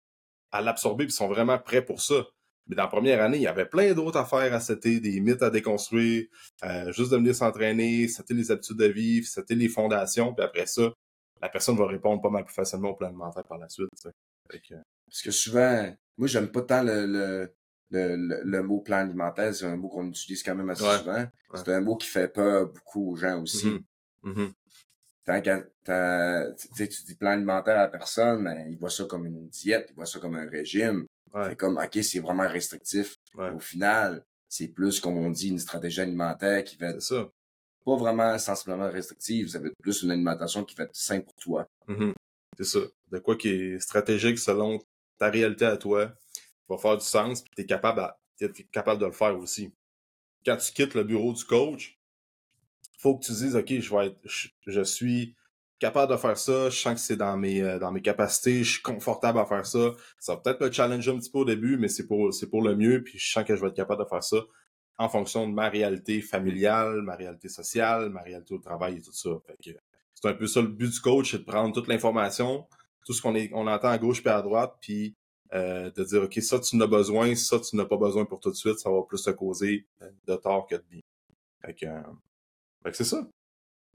[0.53, 2.27] à l'absorber, puis sont vraiment prêts pour ça.
[2.67, 5.43] Mais dans la première année, il y avait plein d'autres affaires à setter, des mythes
[5.43, 6.27] à déconstruire,
[6.65, 10.67] euh, juste de venir s'entraîner, c'était les habitudes de vivre, c'était les fondations, puis après
[10.67, 10.93] ça,
[11.41, 13.89] la personne va répondre pas mal plus facilement au plan alimentaire par la suite.
[15.07, 17.53] Parce que souvent, moi j'aime pas tant le, le,
[17.91, 21.25] le, le, mot plan alimentaire, c'est un mot qu'on utilise quand même assez souvent.
[21.55, 23.69] C'est un mot qui fait peur beaucoup aux gens aussi.
[23.69, 23.83] Mm-hmm.
[24.25, 24.53] Mm-hmm.
[25.27, 29.49] Tant que tu dis plan alimentaire à la personne, ben, il voit ça comme une
[29.49, 31.07] diète, il voit ça comme un régime.
[31.45, 33.17] C'est comme, OK, c'est vraiment restrictif.
[33.37, 37.29] Au final, c'est plus, comme on dit, une stratégie alimentaire qui va être ça.
[37.85, 41.35] pas vraiment sensiblement restrictive, ça va être plus une alimentation qui va être simple pour
[41.35, 41.69] toi.
[41.89, 42.13] Mm-hmm.
[42.57, 42.79] C'est ça.
[43.11, 44.81] De quoi qui est stratégique selon
[45.19, 46.13] ta réalité à toi,
[46.69, 49.73] va faire du sens, puis t'es capable, es capable de le faire aussi.
[50.45, 51.99] Quand tu quittes le bureau du coach,
[53.07, 54.19] faut que tu dises, OK, je vais être,
[54.67, 55.37] je suis
[55.79, 58.73] capable de faire ça, je sens que c'est dans mes euh, dans mes capacités, je
[58.73, 59.93] suis confortable à faire ça.
[60.19, 62.63] Ça va peut-être me challenger un petit peu au début, mais c'est pour c'est pour
[62.63, 64.39] le mieux, puis je sens que je vais être capable de faire ça
[64.99, 69.13] en fonction de ma réalité familiale, ma réalité sociale, ma réalité au travail et tout
[69.13, 69.31] ça.
[69.63, 72.67] c'est un peu ça le but du coach, c'est de prendre toute l'information,
[73.05, 75.15] tout ce qu'on est on entend à gauche puis à droite, puis
[75.55, 78.51] euh, de dire OK, ça tu n'as besoin, ça tu n'as pas besoin pour tout
[78.51, 79.87] de suite, ça va plus te causer
[80.27, 81.03] de tort que de bien.
[81.65, 82.01] Fait que, euh,
[82.87, 83.27] fait que c'est ça.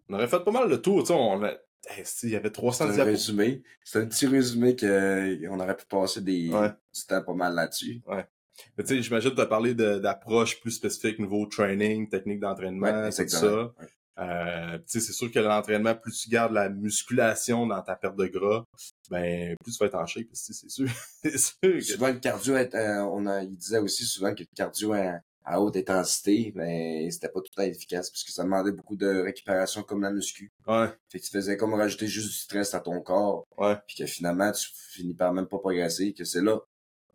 [0.09, 1.53] On aurait fait pas mal le tour, tu sais, on a,
[2.23, 3.63] il y avait 300 C'est un résumé.
[3.83, 8.01] C'est un petit résumé qu'on aurait pu passer des, du temps pas mal là-dessus.
[8.05, 8.25] Ouais.
[8.77, 13.29] tu sais, j'imagine que tu as parlé d'approches plus spécifiques, niveau training, technique d'entraînement, c'est
[13.29, 13.73] ça.
[14.19, 18.65] Euh, c'est sûr que l'entraînement, plus tu gardes la musculation dans ta perte de gras,
[19.09, 20.87] ben plus tu vas être en shape, c'est sûr.
[21.23, 24.93] sûr Souvent, le cardio, euh, on a, il disait aussi souvent que le cardio
[25.43, 28.95] à haute intensité, mais c'était pas tout à fait efficace parce que ça demandait beaucoup
[28.95, 30.51] de récupération comme la muscu.
[30.67, 30.87] Ouais.
[31.09, 33.45] Fait que tu faisais comme rajouter juste du stress à ton corps.
[33.57, 33.75] Ouais.
[33.87, 36.59] Puis que finalement, tu finis par même pas progresser, que c'est là,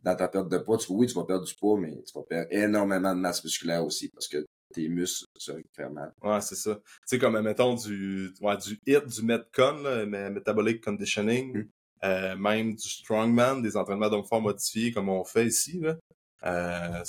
[0.03, 2.23] dans ta perte de poids, tu, oui, tu vas perdre du poids, mais tu vas
[2.23, 6.13] perdre énormément de masse musculaire aussi parce que tes muscles se récupèrent mal.
[6.23, 6.75] Ouais, c'est ça.
[6.75, 11.69] Tu sais, comme, mettons, du, ouais, du HIT, du Metcon, là, Metabolic Conditioning, hmm.
[12.05, 15.97] euh, même du Strongman, des entraînements d'hommes forts modifiés comme on fait ici, là.
[16.45, 17.03] Euh,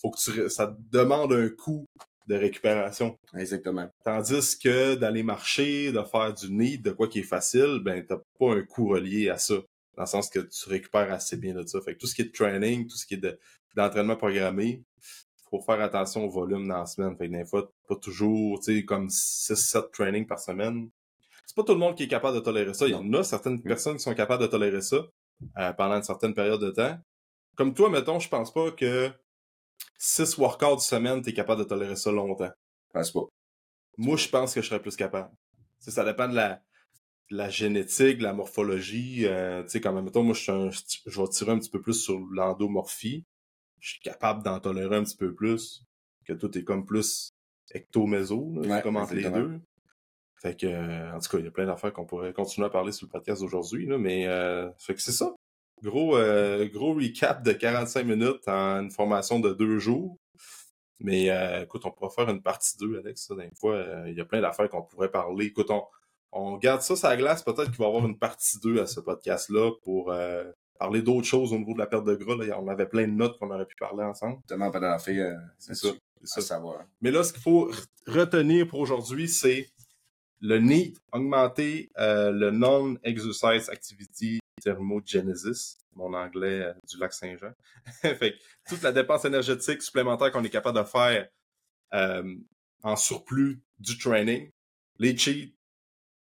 [0.00, 1.86] faut que tu, ça te demande un coût
[2.28, 3.18] de récupération.
[3.36, 3.88] Exactement.
[4.04, 8.18] Tandis que d'aller marcher, de faire du nid, de quoi qui est facile, ben t'as
[8.38, 9.54] pas un coût relié à ça.
[9.96, 11.80] Dans le sens que tu récupères assez bien de ça.
[11.82, 13.38] Fait que tout ce qui est de training, tout ce qui est
[13.74, 14.82] d'entraînement programmé,
[15.50, 17.14] faut faire attention au volume dans la semaine.
[17.16, 20.88] Fait que des fois, pas toujours, tu sais, comme 6-7 training par semaine.
[21.44, 22.86] C'est pas tout le monde qui est capable de tolérer ça.
[22.86, 24.96] Il y en a certaines personnes qui sont capables de tolérer ça
[25.58, 26.98] euh, pendant une certaine période de temps.
[27.56, 29.10] Comme toi, mettons, je pense pas que
[29.98, 32.50] 6 workouts de semaine, t'es capable de tolérer ça longtemps.
[32.88, 33.24] Je pense pas.
[33.98, 35.30] Moi, je pense que je serais plus capable.
[35.78, 36.62] ça dépend de la,
[37.30, 39.26] la génétique, de la morphologie.
[39.26, 40.70] Euh, tu sais, comme mettons, moi, je,
[41.06, 43.24] je vais tirer un petit peu plus sur l'endomorphie.
[43.80, 45.84] Je suis capable d'en tolérer un petit peu plus.
[46.24, 47.32] Que tout est comme plus
[47.74, 49.60] ecto-méso, comme entre les deux.
[50.40, 52.92] Fait que, en tout cas, il y a plein d'affaires qu'on pourrait continuer à parler
[52.92, 55.34] sur le podcast d'aujourd'hui, mais euh, fait que c'est ça.
[55.82, 60.16] Gros, euh, gros recap de 45 minutes en une formation de deux jours.
[61.00, 63.26] Mais euh, écoute, on pourra faire une partie 2, Alex.
[63.26, 65.46] Ça, fois, euh, il y a plein d'affaires qu'on pourrait parler.
[65.46, 65.70] Écoute,
[66.30, 67.42] on, garde ça sur la glace.
[67.42, 70.14] Peut-être qu'il va y avoir une partie 2 à ce podcast-là pour
[70.78, 72.36] parler d'autres choses au niveau de la perte de gras.
[72.36, 72.60] Là.
[72.60, 74.38] On avait plein de notes qu'on aurait pu parler ensemble.
[74.46, 75.88] Tellement pas d'affaires, c'est ça.
[76.22, 76.54] C'est ça.
[76.54, 76.84] Savoir.
[77.00, 77.72] Mais là, ce qu'il faut
[78.06, 79.68] retenir pour aujourd'hui, c'est
[80.40, 87.52] le NEAT, augmenter le non-exercise activity thermogenesis, mon anglais euh, du lac Saint-Jean.
[88.00, 88.34] fait
[88.68, 91.28] toute la dépense énergétique supplémentaire qu'on est capable de faire
[91.94, 92.34] euh,
[92.82, 94.50] en surplus du training,
[94.98, 95.50] les cheats,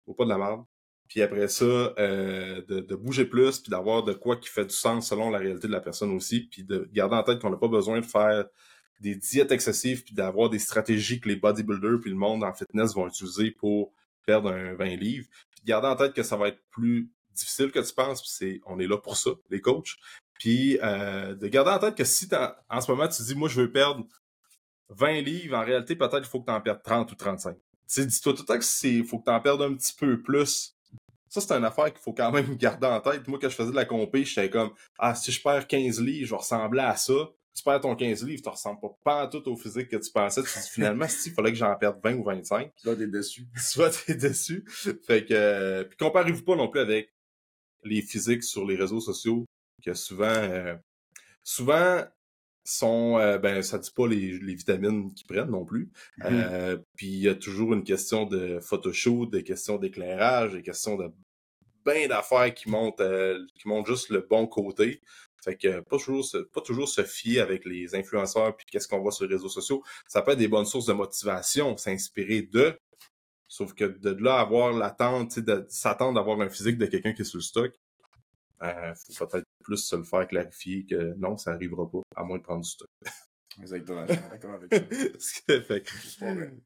[0.06, 0.64] ou pas de la merde.
[1.08, 4.76] puis après ça, euh, de, de, bouger plus, puis d'avoir de quoi qui fait du
[4.76, 7.58] sens selon la réalité de la personne aussi, puis de garder en tête qu'on n'a
[7.58, 8.46] pas besoin de faire
[9.00, 12.96] des diètes excessives, puis d'avoir des stratégies que les bodybuilders puis le monde en fitness
[12.96, 13.94] vont utiliser pour
[14.26, 15.28] perdre un 20 livres.
[15.52, 18.62] Puis garder en tête que ça va être plus difficile que tu penses, puis c'est,
[18.66, 19.96] on est là pour ça, les coachs.
[20.34, 22.28] Puis euh, de garder en tête que si
[22.70, 24.06] en ce moment tu dis, moi je veux perdre
[24.90, 27.58] 20 livres, en réalité peut-être il faut que tu en perdes 30 ou 35.
[27.90, 30.22] Tu dis-toi tout le temps que c'est, faut que tu en perdes un petit peu
[30.22, 30.78] plus
[31.30, 33.28] ça, c'est une affaire qu'il faut quand même garder en tête.
[33.28, 36.26] Moi, quand je faisais de la compé, j'étais comme, ah, si je perds 15 livres,
[36.26, 37.14] je vais ressembler à ça.
[37.56, 40.44] Tu perds ton 15 livres, tu ressembles pas, pas tout au physique que tu pensais.
[40.44, 42.72] Tu dis, finalement, si, il fallait que j'en perde 20 ou 25.
[42.78, 43.48] Soit t'es déçu.
[43.58, 44.64] Soit t'es déçu.
[45.06, 47.12] Fait que, euh, puis comparez-vous pas non plus avec
[47.84, 49.46] les physiques sur les réseaux sociaux,
[49.84, 50.76] que souvent, euh,
[51.44, 52.04] souvent,
[52.64, 55.90] sont euh, ben ça dit pas les, les vitamines qu'ils prennent non plus.
[56.20, 56.26] Mm-hmm.
[56.26, 60.98] Euh, puis il y a toujours une question de photoshoot, des questions d'éclairage, des questions
[60.98, 61.10] de
[61.86, 63.02] bien d'affaires qui montent
[63.56, 65.02] qui montrent juste le bon côté.
[65.44, 69.00] Fait que pas toujours se, pas toujours se fier avec les influenceurs puis qu'est-ce qu'on
[69.00, 69.82] voit sur les réseaux sociaux.
[70.06, 72.78] Ça peut être des bonnes sources de motivation, s'inspirer de.
[73.48, 77.26] Sauf que de là avoir l'attente, de s'attendre d'avoir un physique de quelqu'un qui est
[77.26, 77.72] sur le stock,
[78.64, 82.38] euh, faut peut-être plus se le faire clarifier que non, ça n'arrivera pas, à moins
[82.38, 82.90] de prendre du stock.
[83.60, 84.74] Exactement, d'accord avec
[85.20, 85.62] ça.
[85.62, 85.90] fait,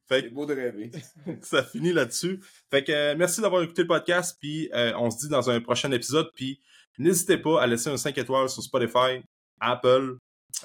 [0.08, 0.92] fait beau de rêver.
[1.42, 2.42] ça finit là-dessus.
[2.70, 5.62] Fait que euh, merci d'avoir écouté le podcast, puis euh, on se dit dans un
[5.62, 6.60] prochain épisode, puis
[6.98, 9.24] n'hésitez pas à laisser un 5 étoiles sur Spotify,
[9.60, 10.18] Apple,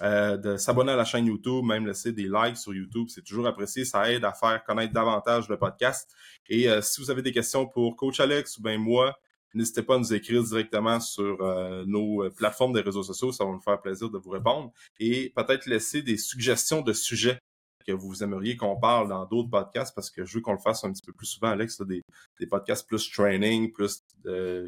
[0.02, 3.46] euh, de s'abonner à la chaîne YouTube, même laisser des likes sur YouTube, c'est toujours
[3.46, 6.10] apprécié, ça aide à faire connaître davantage le podcast.
[6.48, 9.16] Et si vous avez des questions pour Coach Alex ou bien moi,
[9.56, 13.46] N'hésitez pas à nous écrire directement sur euh, nos euh, plateformes des réseaux sociaux, ça
[13.46, 14.70] va nous faire plaisir de vous répondre.
[15.00, 17.38] Et peut-être laisser des suggestions de sujets
[17.86, 20.84] que vous aimeriez qu'on parle dans d'autres podcasts parce que je veux qu'on le fasse
[20.84, 22.02] un petit peu plus souvent, Alex, des,
[22.38, 24.02] des podcasts plus training, plus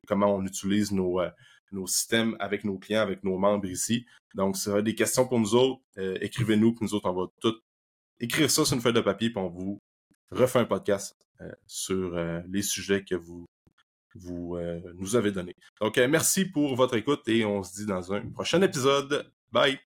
[0.06, 1.28] comment on utilise nos, euh,
[1.72, 4.06] nos systèmes avec nos clients, avec nos membres ici.
[4.34, 7.26] Donc, si vous avez des questions pour nous autres, écrivez-nous, puis nous autres, on va
[7.40, 7.54] tout
[8.20, 9.80] écrire ça sur une feuille de papier, puis on vous
[10.30, 11.16] refait un podcast
[11.66, 13.46] sur les sujets que vous
[14.18, 15.54] vous euh, nous avez donné.
[15.80, 19.30] Donc, euh, merci pour votre écoute et on se dit dans un prochain épisode.
[19.52, 19.87] Bye!